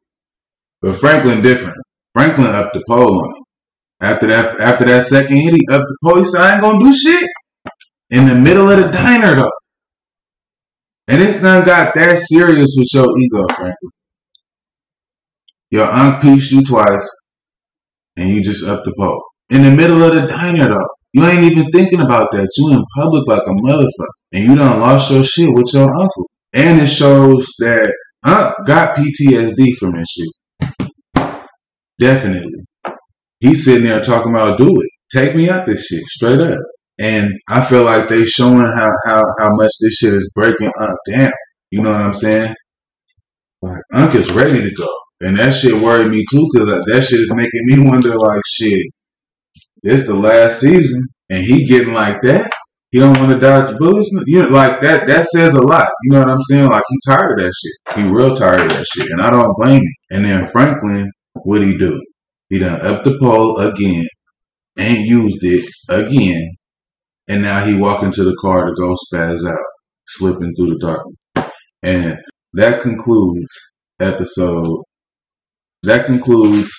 But 0.81 0.95
Franklin 0.95 1.41
different. 1.41 1.77
Franklin 2.13 2.47
upped 2.47 2.73
the 2.73 2.84
pole 2.88 3.23
on 3.23 3.36
him. 3.36 3.40
After 4.01 4.27
that, 4.27 4.59
after 4.59 4.85
that 4.85 5.03
second 5.03 5.37
hit, 5.37 5.53
he 5.53 5.67
upped 5.71 5.85
the 5.87 5.97
pole. 6.03 6.23
He 6.23 6.37
"I 6.37 6.53
ain't 6.53 6.61
gonna 6.61 6.83
do 6.83 6.93
shit." 6.93 7.29
In 8.09 8.27
the 8.27 8.35
middle 8.35 8.69
of 8.69 8.77
the 8.77 8.91
diner, 8.91 9.35
though. 9.35 9.49
And 11.07 11.21
it's 11.21 11.41
not 11.41 11.65
got 11.65 11.93
that 11.95 12.17
serious 12.17 12.75
with 12.77 12.87
your 12.93 13.05
ego, 13.17 13.45
Franklin. 13.49 13.91
Your 15.69 15.89
aunt 15.89 16.21
pieced 16.21 16.51
you 16.51 16.63
twice, 16.63 17.07
and 18.17 18.29
you 18.29 18.43
just 18.43 18.67
upped 18.67 18.85
the 18.85 18.93
pole. 18.97 19.23
In 19.49 19.63
the 19.63 19.71
middle 19.71 20.03
of 20.03 20.15
the 20.15 20.27
diner, 20.27 20.67
though. 20.67 20.87
You 21.13 21.25
ain't 21.25 21.43
even 21.43 21.69
thinking 21.71 21.99
about 21.99 22.29
that. 22.31 22.47
You 22.57 22.71
in 22.71 22.83
public 22.95 23.27
like 23.27 23.41
a 23.45 23.51
motherfucker. 23.51 24.07
And 24.31 24.45
you 24.45 24.55
done 24.55 24.79
lost 24.79 25.11
your 25.11 25.23
shit 25.23 25.49
with 25.53 25.73
your 25.73 25.93
uncle. 25.93 26.29
And 26.53 26.81
it 26.81 26.87
shows 26.87 27.45
that 27.59 27.93
Unc 28.23 28.55
got 28.65 28.95
PTSD 28.95 29.73
from 29.77 29.91
this 29.91 30.07
shit. 30.09 31.35
Definitely. 31.99 32.63
He's 33.41 33.65
sitting 33.65 33.84
there 33.84 33.99
talking 33.99 34.34
about 34.34 34.58
do 34.58 34.69
it. 34.69 34.89
Take 35.12 35.36
me 35.36 35.49
out 35.49 35.65
this 35.65 35.86
shit. 35.88 36.04
Straight 36.04 36.39
up. 36.39 36.58
And 36.99 37.32
I 37.49 37.62
feel 37.65 37.84
like 37.84 38.08
they 38.08 38.23
showing 38.23 38.65
how, 38.65 38.91
how, 39.08 39.23
how 39.39 39.49
much 39.56 39.71
this 39.82 39.95
shit 39.95 40.13
is 40.13 40.32
breaking 40.34 40.71
Unc 40.80 40.97
down. 41.10 41.32
You 41.71 41.82
know 41.82 41.91
what 41.91 42.01
I'm 42.01 42.13
saying? 42.13 42.54
Like 43.62 43.82
Unc 43.93 44.15
is 44.15 44.32
ready 44.32 44.62
to 44.62 44.73
go. 44.73 44.88
And 45.19 45.38
that 45.38 45.54
shit 45.54 45.82
worried 45.82 46.12
me 46.12 46.23
too, 46.32 46.47
because 46.54 46.86
that 46.86 47.01
shit 47.04 47.19
is 47.19 47.34
making 47.36 47.49
me 47.65 47.89
wonder 47.89 48.15
like 48.15 48.41
shit 48.47 48.88
it's 49.84 50.06
the 50.06 50.13
last 50.13 50.60
season 50.60 51.08
and 51.30 51.43
he 51.43 51.65
getting 51.65 51.93
like 51.93 52.21
that. 52.21 52.51
He 52.91 52.99
don't 52.99 53.17
want 53.17 53.32
to 53.32 53.39
dodge 53.39 53.77
bullets. 53.77 54.12
You 54.27 54.43
know, 54.43 54.49
like 54.49 54.82
that. 54.82 55.08
That 55.08 55.25
says 55.25 55.54
a 55.54 55.62
lot. 55.62 55.88
You 56.04 56.12
know 56.12 56.19
what 56.19 56.30
I'm 56.30 56.41
saying? 56.41 56.69
Like 56.69 56.84
he 56.89 56.99
tired 57.08 57.39
of 57.39 57.45
that 57.45 57.54
shit. 57.54 57.97
He 57.97 58.10
real 58.10 58.36
tired 58.36 58.62
of 58.62 58.69
that 58.69 58.86
shit, 58.86 59.10
and 59.12 59.21
I 59.21 59.30
don't 59.30 59.56
blame 59.58 59.80
him. 59.80 59.93
And 60.10 60.25
then 60.25 60.47
Franklin, 60.47 61.10
what 61.43 61.62
he 61.62 61.77
do? 61.77 62.01
He 62.51 62.59
done 62.59 62.85
up 62.85 63.05
the 63.05 63.17
pole 63.17 63.59
again, 63.59 64.05
ain't 64.77 65.07
used 65.07 65.41
it 65.41 65.63
again, 65.87 66.49
and 67.29 67.43
now 67.43 67.63
he 67.63 67.77
walk 67.77 68.03
into 68.03 68.25
the 68.25 68.37
car 68.41 68.65
to 68.65 68.73
go 68.73 68.93
spaz 68.93 69.49
out, 69.49 69.63
slipping 70.05 70.53
through 70.53 70.75
the 70.75 70.79
darkness. 70.81 71.53
And 71.81 72.17
that 72.55 72.81
concludes 72.81 73.49
episode. 74.01 74.83
That 75.83 76.05
concludes 76.05 76.69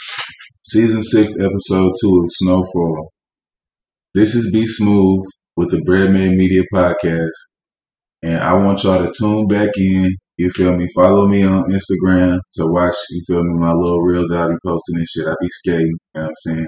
Season 0.66 1.02
6, 1.02 1.40
Episode 1.40 1.92
2 2.02 2.22
of 2.22 2.26
Snowfall. 2.28 3.10
This 4.14 4.34
is 4.34 4.52
Be 4.52 4.66
Smooth 4.66 5.24
with 5.56 5.70
the 5.70 5.80
Bread 5.86 6.12
Made 6.12 6.36
Media 6.36 6.64
Podcast. 6.70 7.30
And 8.22 8.40
I 8.40 8.52
want 8.52 8.84
y'all 8.84 9.06
to 9.06 9.12
tune 9.18 9.48
back 9.48 9.70
in. 9.76 10.10
You 10.36 10.50
feel 10.50 10.76
me? 10.76 10.88
Follow 10.94 11.28
me 11.28 11.44
on 11.44 11.64
Instagram 11.70 12.38
to 12.54 12.66
watch, 12.66 12.94
you 13.10 13.22
feel 13.26 13.42
me, 13.42 13.58
my 13.58 13.72
little 13.72 14.00
reels 14.02 14.28
that 14.28 14.38
I 14.38 14.48
be 14.48 14.54
posting 14.64 14.96
and 14.96 15.08
shit. 15.08 15.26
I 15.26 15.34
be 15.40 15.48
skating, 15.50 15.86
you 15.86 15.96
know 16.14 16.22
what 16.22 16.28
I'm 16.28 16.34
saying? 16.36 16.66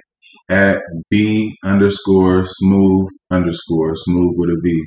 At 0.51 0.83
B 1.11 1.55
underscore 1.65 2.45
smooth 2.47 3.09
underscore 3.31 3.95
smooth 3.95 4.35
with 4.37 4.51
a 4.51 4.61
V. 4.63 4.85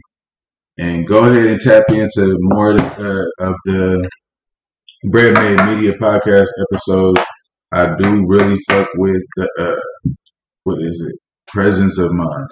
And 0.80 1.08
go 1.08 1.26
ahead 1.26 1.48
and 1.48 1.60
tap 1.60 1.84
into 1.90 2.38
more 2.40 2.72
of 2.72 2.78
the, 2.78 3.28
uh, 3.40 3.48
of 3.48 3.56
the 3.66 4.10
Bread 5.10 5.34
Made 5.34 5.76
Media 5.76 5.94
Podcast 5.94 6.48
episodes 6.72 7.26
I 7.74 7.96
do 7.98 8.26
really 8.28 8.58
fuck 8.70 8.88
with 8.96 9.22
the 9.36 9.50
uh, 9.60 10.10
what 10.64 10.82
is 10.82 11.06
it? 11.06 11.20
Presence 11.50 12.00
of 12.00 12.14
mind. 12.14 12.48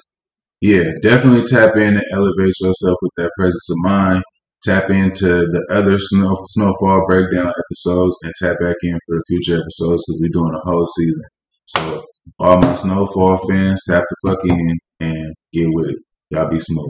Yeah, 0.60 0.92
definitely 1.02 1.46
tap 1.46 1.78
in 1.78 1.96
and 1.96 2.04
elevate 2.12 2.54
yourself 2.60 2.98
with 3.02 3.12
that 3.18 3.32
presence 3.40 3.70
of 3.70 3.78
mind. 3.92 4.24
Tap 4.65 4.89
into 4.89 5.28
the 5.28 5.63
other 5.69 5.99
snow, 5.99 6.36
snowfall 6.45 7.06
breakdown 7.08 7.54
episodes 7.56 8.15
and 8.23 8.34
tap 8.41 8.58
back 8.60 8.75
in 8.82 8.93
for 9.06 9.17
the 9.17 9.23
future 9.28 9.62
episodes 9.62 10.04
because 10.08 10.19
we're 10.19 10.41
doing 10.41 10.56
a 10.56 10.67
whole 10.67 10.88
season. 10.88 11.23
So 11.65 12.06
all 12.39 12.58
my 12.58 12.73
snowfall 12.73 13.38
fans, 13.47 13.84
tap 13.88 14.04
the 14.10 14.30
fuck 14.30 14.39
in 14.43 14.80
and 15.01 15.36
get 15.54 15.67
with 15.69 15.91
it. 15.91 15.97
Y'all 16.32 16.49
be 16.49 16.60
smooth. 16.60 16.89